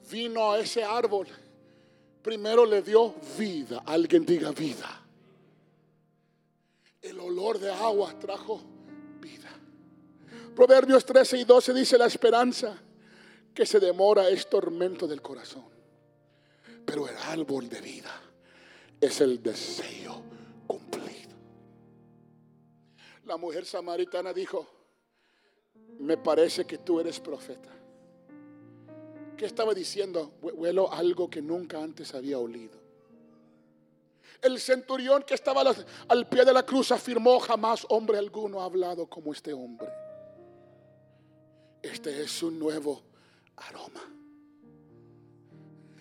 vino 0.10 0.52
a 0.52 0.60
ese 0.60 0.84
árbol, 0.84 1.28
primero 2.24 2.66
le 2.66 2.82
dio 2.82 3.14
vida. 3.38 3.84
Alguien 3.86 4.26
diga 4.26 4.52
vida. 4.52 5.00
El 7.00 7.20
olor 7.20 7.60
de 7.60 7.72
agua 7.72 8.18
trajo 8.18 8.64
Proverbios 10.56 11.06
13 11.06 11.38
y 11.38 11.44
12 11.44 11.74
dice 11.76 12.00
la 12.00 12.08
esperanza 12.08 12.82
que 13.54 13.68
se 13.68 13.80
demora 13.80 14.28
es 14.30 14.50
tormento 14.50 15.06
del 15.06 15.22
corazón. 15.22 15.66
Pero 16.84 17.08
el 17.08 17.16
árbol 17.16 17.70
de 17.70 17.80
vida 17.80 18.22
es 19.00 19.22
el 19.22 19.40
deseo 19.44 20.20
cumplido. 20.66 21.36
La 23.26 23.38
mujer 23.38 23.68
samaritana 23.68 24.34
dijo, 24.34 24.83
me 26.04 26.18
parece 26.18 26.66
que 26.66 26.78
tú 26.78 27.00
eres 27.00 27.20
profeta. 27.20 27.70
¿Qué 29.38 29.46
estaba 29.46 29.74
diciendo? 29.74 30.34
Huelo 30.42 30.92
algo 30.92 31.30
que 31.30 31.42
nunca 31.42 31.82
antes 31.82 32.14
había 32.14 32.38
olido. 32.38 32.78
El 34.42 34.60
centurión 34.60 35.24
que 35.24 35.34
estaba 35.34 35.64
al 36.10 36.28
pie 36.28 36.44
de 36.44 36.54
la 36.54 36.64
cruz 36.64 36.92
afirmó, 36.92 37.40
jamás 37.40 37.86
hombre 37.90 38.18
alguno 38.18 38.62
ha 38.62 38.66
hablado 38.66 39.08
como 39.08 39.32
este 39.32 39.54
hombre. 39.54 39.88
Este 41.82 42.22
es 42.22 42.44
un 42.44 42.60
nuevo 42.60 43.02
aroma. 43.56 44.02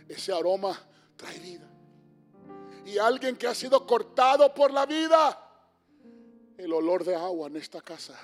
Ese 0.09 0.33
aroma 0.33 0.77
trae 1.17 1.39
vida. 1.39 1.69
Y 2.85 2.99
alguien 2.99 3.37
que 3.37 3.47
ha 3.47 3.55
sido 3.55 3.87
cortado 3.87 4.53
por 4.53 4.73
la 4.73 4.85
vida, 4.85 5.39
el 6.59 6.73
olor 6.73 7.05
de 7.05 7.15
agua 7.15 7.47
en 7.47 7.57
esta 7.57 7.81
casa 7.81 8.19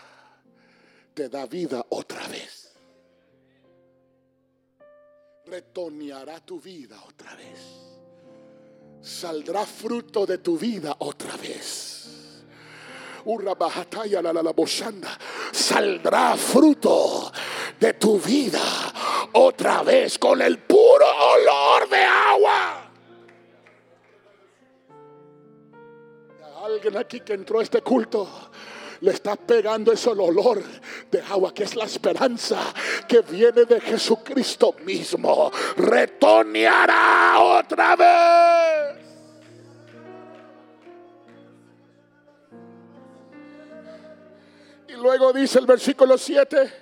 te 1.19 1.29
da 1.29 1.47
vida 1.47 1.85
otra 1.89 2.29
vez. 2.29 2.73
Retoneará 5.47 6.39
tu 6.39 6.61
vida 6.61 6.97
otra 7.09 7.35
vez. 7.35 7.59
Saldrá 9.03 9.67
fruto 9.67 10.25
de 10.25 10.39
tu 10.39 10.57
vida 10.57 10.95
otra 11.01 11.37
vez 11.37 11.89
saldrá 15.53 16.37
fruto 16.37 17.33
de 17.81 17.93
tu 17.95 18.19
vida 18.19 18.61
otra 19.33 19.83
vez 19.83 20.19
con 20.19 20.41
el 20.41 20.59
puro 20.59 21.07
olor 21.35 21.89
de 21.89 22.03
agua. 22.05 22.91
Alguien 26.65 26.97
aquí 26.97 27.21
que 27.21 27.35
entró 27.35 27.61
a 27.61 27.63
este 27.63 27.83
culto 27.83 28.48
le 29.01 29.11
está 29.13 29.37
pegando 29.37 29.93
ese 29.93 30.11
olor 30.11 30.63
de 31.11 31.21
agua 31.21 31.53
que 31.55 31.65
es 31.65 31.77
la 31.77 31.85
esperanza 31.85 32.59
que 33.07 33.21
viene 33.23 33.65
de 33.65 33.81
Jesucristo 33.81 34.75
mismo. 34.85 35.51
Retoneará 35.77 37.39
otra 37.41 37.97
vez. 37.97 39.09
luego 44.99 45.33
dice 45.33 45.59
el 45.59 45.67
versículo 45.67 46.19
7, 46.19 46.73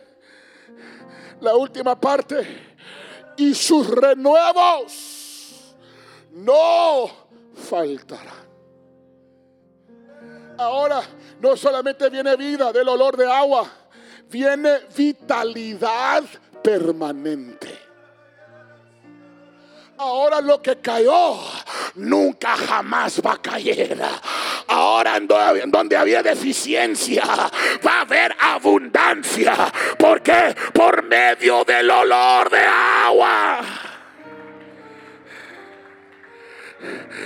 la 1.41 1.55
última 1.55 1.99
parte, 1.99 2.47
y 3.37 3.55
sus 3.55 3.89
renuevos 3.89 5.77
no 6.33 7.11
faltarán. 7.55 8.46
Ahora 10.59 11.03
no 11.41 11.57
solamente 11.57 12.09
viene 12.09 12.37
vida 12.37 12.73
del 12.73 12.89
olor 12.89 13.17
de 13.17 13.31
agua, 13.31 13.71
viene 14.31 14.81
vitalidad 14.97 16.25
permanente. 16.63 17.87
Ahora 19.99 20.41
lo 20.41 20.61
que 20.61 20.77
cayó 20.77 21.39
nunca 21.95 22.57
jamás 22.57 23.21
va 23.25 23.33
a 23.33 23.43
caer. 23.43 23.99
Ahora 24.69 25.17
en 25.17 25.27
donde 25.71 25.97
había 25.97 26.23
deficiencia 26.23 27.25
va 27.87 27.99
a 27.99 28.01
haber 28.03 28.35
abundancia. 28.39 29.73
¿Por 29.99 30.23
qué? 30.23 30.55
Por 30.75 31.03
medio 31.03 31.65
del 31.65 31.91
olor 31.91 32.51
de 32.51 32.61
agua. 32.61 33.61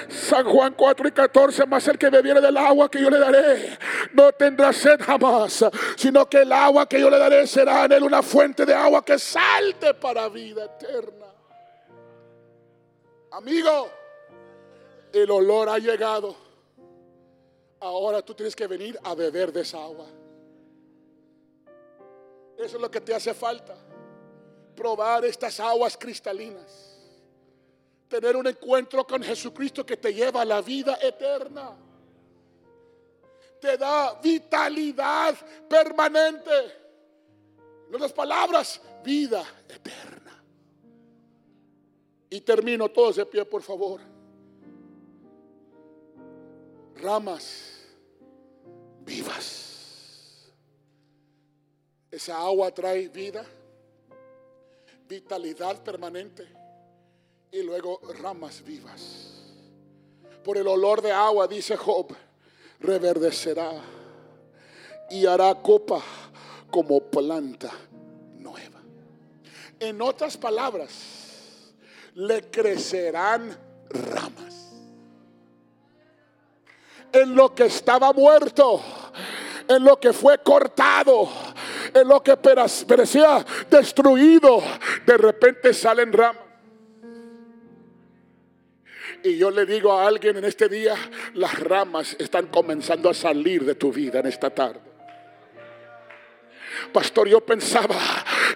San 0.08 0.44
Juan 0.44 0.74
4 0.74 1.08
y 1.08 1.12
14, 1.12 1.66
más 1.66 1.86
el 1.88 1.98
que 1.98 2.08
bebiere 2.08 2.40
del 2.40 2.56
agua 2.56 2.90
que 2.90 3.00
yo 3.00 3.10
le 3.10 3.18
daré, 3.18 3.78
no 4.12 4.32
tendrá 4.32 4.72
sed 4.72 5.00
jamás, 5.00 5.64
sino 5.96 6.28
que 6.28 6.42
el 6.42 6.52
agua 6.52 6.88
que 6.88 7.00
yo 7.00 7.10
le 7.10 7.18
daré 7.18 7.46
será 7.46 7.84
en 7.84 7.92
él 7.92 8.02
una 8.04 8.22
fuente 8.22 8.64
de 8.64 8.74
agua 8.74 9.04
que 9.04 9.18
salte 9.18 9.94
para 9.94 10.28
vida 10.28 10.64
eterna. 10.64 11.26
Amigo, 13.32 13.90
el 15.12 15.30
olor 15.30 15.68
ha 15.68 15.78
llegado. 15.78 16.36
Ahora 17.80 18.22
tú 18.22 18.34
tienes 18.34 18.54
que 18.54 18.66
venir 18.66 18.98
a 19.02 19.14
beber 19.14 19.52
de 19.52 19.62
esa 19.62 19.82
agua. 19.82 20.06
Eso 22.58 22.76
es 22.76 22.82
lo 22.82 22.90
que 22.90 23.00
te 23.00 23.14
hace 23.14 23.32
falta. 23.32 23.74
Probar 24.76 25.24
estas 25.24 25.58
aguas 25.60 25.96
cristalinas. 25.96 26.89
Tener 28.10 28.34
un 28.34 28.44
encuentro 28.48 29.06
con 29.06 29.22
Jesucristo 29.22 29.86
que 29.86 29.96
te 29.96 30.12
lleva 30.12 30.42
a 30.42 30.44
la 30.44 30.60
vida 30.60 30.98
eterna. 31.00 31.76
Te 33.60 33.78
da 33.78 34.20
vitalidad 34.20 35.36
permanente. 35.68 36.50
En 37.86 37.94
otras 37.94 38.12
palabras, 38.12 38.80
vida 39.04 39.44
eterna. 39.68 40.42
Y 42.30 42.40
termino 42.40 42.88
todos 42.88 43.14
de 43.14 43.26
pie, 43.26 43.44
por 43.44 43.62
favor. 43.62 44.00
Ramas 46.96 47.86
vivas. 49.04 50.50
Esa 52.10 52.40
agua 52.40 52.74
trae 52.74 53.06
vida, 53.06 53.44
vitalidad 55.06 55.80
permanente 55.84 56.59
y 57.52 57.62
luego 57.62 58.00
ramas 58.20 58.62
vivas. 58.64 59.26
Por 60.44 60.56
el 60.56 60.66
olor 60.66 61.02
de 61.02 61.12
agua, 61.12 61.46
dice 61.46 61.76
Job, 61.76 62.14
reverdecerá 62.80 63.72
y 65.10 65.26
hará 65.26 65.54
copa 65.56 66.02
como 66.70 67.00
planta 67.00 67.70
nueva. 68.38 68.80
En 69.78 70.00
otras 70.00 70.36
palabras, 70.36 71.74
le 72.14 72.50
crecerán 72.50 73.58
ramas. 73.90 74.72
En 77.12 77.34
lo 77.34 77.54
que 77.54 77.64
estaba 77.64 78.12
muerto, 78.12 78.80
en 79.66 79.84
lo 79.84 79.98
que 79.98 80.12
fue 80.12 80.38
cortado, 80.38 81.28
en 81.92 82.06
lo 82.06 82.22
que 82.22 82.36
parecía 82.36 83.44
destruido, 83.68 84.62
de 85.04 85.16
repente 85.16 85.74
salen 85.74 86.12
ramas. 86.12 86.49
Y 89.22 89.36
yo 89.36 89.50
le 89.50 89.66
digo 89.66 89.92
a 89.92 90.06
alguien 90.06 90.36
en 90.36 90.44
este 90.44 90.68
día, 90.68 90.94
las 91.34 91.58
ramas 91.58 92.16
están 92.18 92.46
comenzando 92.46 93.10
a 93.10 93.14
salir 93.14 93.64
de 93.64 93.74
tu 93.74 93.92
vida 93.92 94.20
en 94.20 94.26
esta 94.26 94.50
tarde. 94.50 94.80
Pastor, 96.92 97.28
yo 97.28 97.40
pensaba 97.40 97.96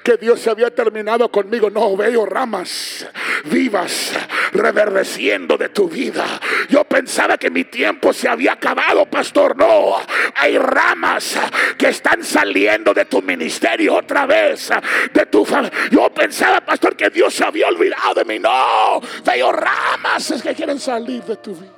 que 0.02 0.16
Dios 0.16 0.40
se 0.40 0.50
había 0.50 0.74
terminado 0.74 1.30
conmigo. 1.30 1.70
No, 1.70 1.96
veo 1.96 2.24
ramas 2.26 3.06
vivas 3.44 4.12
reverdeciendo 4.52 5.56
de 5.56 5.68
tu 5.68 5.88
vida. 5.88 6.40
Yo 6.68 6.84
pensaba 6.84 7.36
que 7.38 7.50
mi 7.50 7.64
tiempo 7.64 8.12
se 8.12 8.28
había 8.28 8.52
acabado, 8.52 9.06
pastor. 9.06 9.56
No, 9.56 9.96
hay 10.34 10.58
ramas 10.58 11.38
que 11.78 11.88
están 11.88 12.24
saliendo 12.24 12.94
de 12.94 13.04
tu 13.04 13.22
ministerio 13.22 13.94
otra 13.94 14.26
vez, 14.26 14.70
de 15.12 15.26
tu. 15.26 15.46
Yo 15.90 16.10
pensaba, 16.10 16.60
pastor, 16.60 16.96
que 16.96 17.10
Dios 17.10 17.34
se 17.34 17.44
había 17.44 17.68
olvidado 17.68 18.14
de 18.14 18.24
mí. 18.24 18.38
No, 18.38 19.00
veo 19.24 19.52
ramas 19.52 20.42
que 20.42 20.54
quieren 20.54 20.78
salir 20.78 21.22
de 21.24 21.36
tu 21.36 21.54
vida. 21.54 21.72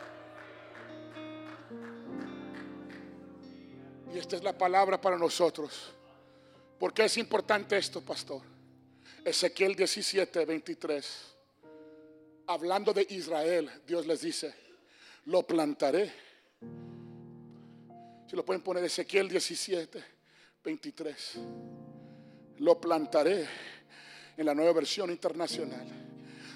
Y 4.15 4.19
esta 4.19 4.37
es 4.37 4.43
la 4.43 4.57
palabra 4.57 5.01
para 5.01 5.19
nosotros. 5.19 5.93
¿Por 6.79 6.93
qué 6.93 7.05
es 7.05 7.17
importante 7.19 7.77
esto, 7.77 8.01
pastor? 8.01 8.41
Ezequiel 9.25 9.75
17, 9.75 10.45
23. 10.45 11.36
Hablando 12.49 12.93
de 12.93 13.07
Israel, 13.11 13.71
Dios 13.87 14.07
les 14.07 14.21
dice, 14.21 14.55
lo 15.27 15.43
plantaré. 15.43 16.13
Si 18.29 18.37
lo 18.37 18.45
pueden 18.45 18.63
poner 18.63 18.85
Ezequiel 18.85 19.29
17, 19.29 20.05
23. 20.63 21.35
Lo 22.59 22.81
plantaré 22.81 23.47
en 24.37 24.47
la 24.47 24.55
nueva 24.55 24.73
versión 24.73 25.11
internacional. 25.11 25.87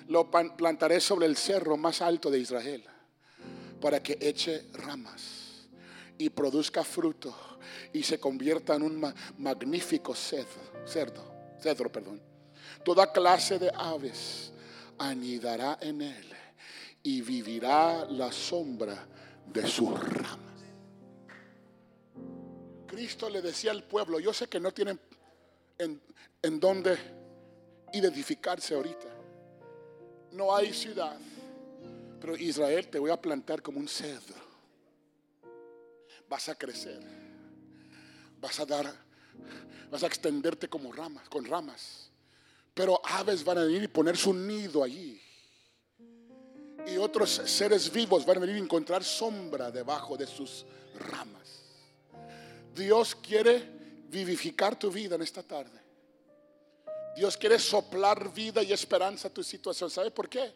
Lo 0.08 0.30
plantaré 0.30 1.00
sobre 1.00 1.26
el 1.26 1.36
cerro 1.36 1.76
más 1.76 2.02
alto 2.02 2.30
de 2.30 2.38
Israel 2.38 2.84
para 3.80 4.02
que 4.02 4.18
eche 4.20 4.66
ramas 4.74 5.68
y 6.18 6.28
produzca 6.30 6.84
fruto 6.84 7.34
y 7.92 8.02
se 8.02 8.20
convierta 8.20 8.74
en 8.74 8.82
un 8.82 9.14
magnífico 9.38 10.14
cedro, 10.14 10.86
cerdo, 10.86 11.56
cedro, 11.60 11.90
perdón. 11.90 12.20
Toda 12.84 13.12
clase 13.12 13.58
de 13.58 13.70
aves 13.74 14.52
anidará 15.00 15.78
en 15.80 16.02
él 16.02 16.26
y 17.02 17.20
vivirá 17.20 18.04
la 18.06 18.30
sombra 18.30 19.06
de 19.46 19.66
sus 19.66 19.98
ramas. 19.98 20.38
Cristo 22.86 23.28
le 23.28 23.42
decía 23.42 23.70
al 23.70 23.82
pueblo, 23.82 24.20
yo 24.20 24.32
sé 24.32 24.48
que 24.48 24.60
no 24.60 24.72
tienen 24.72 25.00
en, 25.78 26.00
en 26.42 26.60
dónde 26.60 26.96
identificarse 27.92 28.74
ahorita. 28.74 29.08
No 30.32 30.54
hay 30.54 30.72
ciudad, 30.72 31.18
pero 32.20 32.36
Israel 32.36 32.88
te 32.88 32.98
voy 32.98 33.10
a 33.10 33.20
plantar 33.20 33.62
como 33.62 33.80
un 33.80 33.88
cedro. 33.88 34.50
Vas 36.28 36.48
a 36.48 36.54
crecer 36.54 37.20
vas 38.40 38.58
a 38.58 38.66
dar, 38.66 38.92
vas 39.90 40.02
a 40.02 40.06
extenderte 40.06 40.68
como 40.68 40.92
ramas, 40.92 41.28
con 41.28 41.44
ramas. 41.44 42.09
Pero 42.80 42.98
aves 43.04 43.44
van 43.44 43.58
a 43.58 43.64
venir 43.64 43.82
y 43.82 43.88
poner 43.88 44.16
su 44.16 44.32
nido 44.32 44.82
allí. 44.82 45.20
Y 46.86 46.96
otros 46.96 47.30
seres 47.44 47.92
vivos 47.92 48.24
van 48.24 48.38
a 48.38 48.40
venir 48.40 48.56
a 48.56 48.58
encontrar 48.58 49.04
sombra 49.04 49.70
debajo 49.70 50.16
de 50.16 50.26
sus 50.26 50.64
ramas. 50.98 51.60
Dios 52.74 53.14
quiere 53.16 53.62
vivificar 54.08 54.78
tu 54.78 54.90
vida 54.90 55.16
en 55.16 55.20
esta 55.20 55.42
tarde. 55.42 55.78
Dios 57.14 57.36
quiere 57.36 57.58
soplar 57.58 58.32
vida 58.32 58.62
y 58.62 58.72
esperanza 58.72 59.28
a 59.28 59.30
tu 59.30 59.44
situación. 59.44 59.90
¿Sabe 59.90 60.10
por 60.10 60.30
qué? 60.30 60.54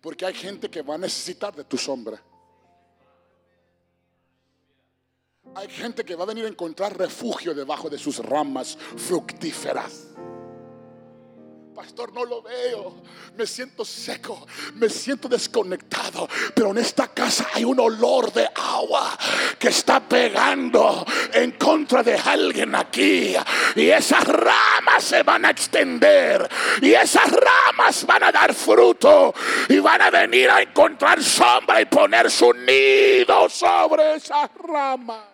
Porque 0.00 0.26
hay 0.26 0.34
gente 0.34 0.68
que 0.68 0.82
va 0.82 0.96
a 0.96 0.98
necesitar 0.98 1.54
de 1.54 1.62
tu 1.62 1.78
sombra. 1.78 2.20
Hay 5.54 5.68
gente 5.68 6.04
que 6.04 6.16
va 6.16 6.24
a 6.24 6.26
venir 6.26 6.44
a 6.44 6.48
encontrar 6.48 6.98
refugio 6.98 7.54
debajo 7.54 7.88
de 7.88 7.98
sus 7.98 8.18
ramas 8.18 8.76
fructíferas. 8.96 10.11
Pastor, 11.74 12.12
no 12.12 12.24
lo 12.24 12.42
veo. 12.42 13.02
Me 13.34 13.46
siento 13.46 13.84
seco, 13.84 14.46
me 14.74 14.90
siento 14.90 15.26
desconectado. 15.26 16.28
Pero 16.54 16.70
en 16.70 16.78
esta 16.78 17.08
casa 17.08 17.48
hay 17.54 17.64
un 17.64 17.80
olor 17.80 18.30
de 18.32 18.46
agua 18.54 19.16
que 19.58 19.68
está 19.68 20.00
pegando 20.00 21.04
en 21.32 21.52
contra 21.52 22.02
de 22.02 22.14
alguien 22.14 22.74
aquí. 22.74 23.34
Y 23.74 23.88
esas 23.88 24.24
ramas 24.24 25.02
se 25.02 25.22
van 25.22 25.46
a 25.46 25.50
extender. 25.50 26.46
Y 26.82 26.92
esas 26.92 27.30
ramas 27.30 28.04
van 28.04 28.24
a 28.24 28.32
dar 28.32 28.52
fruto. 28.52 29.34
Y 29.68 29.78
van 29.78 30.02
a 30.02 30.10
venir 30.10 30.50
a 30.50 30.60
encontrar 30.60 31.22
sombra 31.22 31.80
y 31.80 31.86
poner 31.86 32.30
su 32.30 32.52
nido 32.52 33.48
sobre 33.48 34.16
esas 34.16 34.50
ramas. 34.62 35.31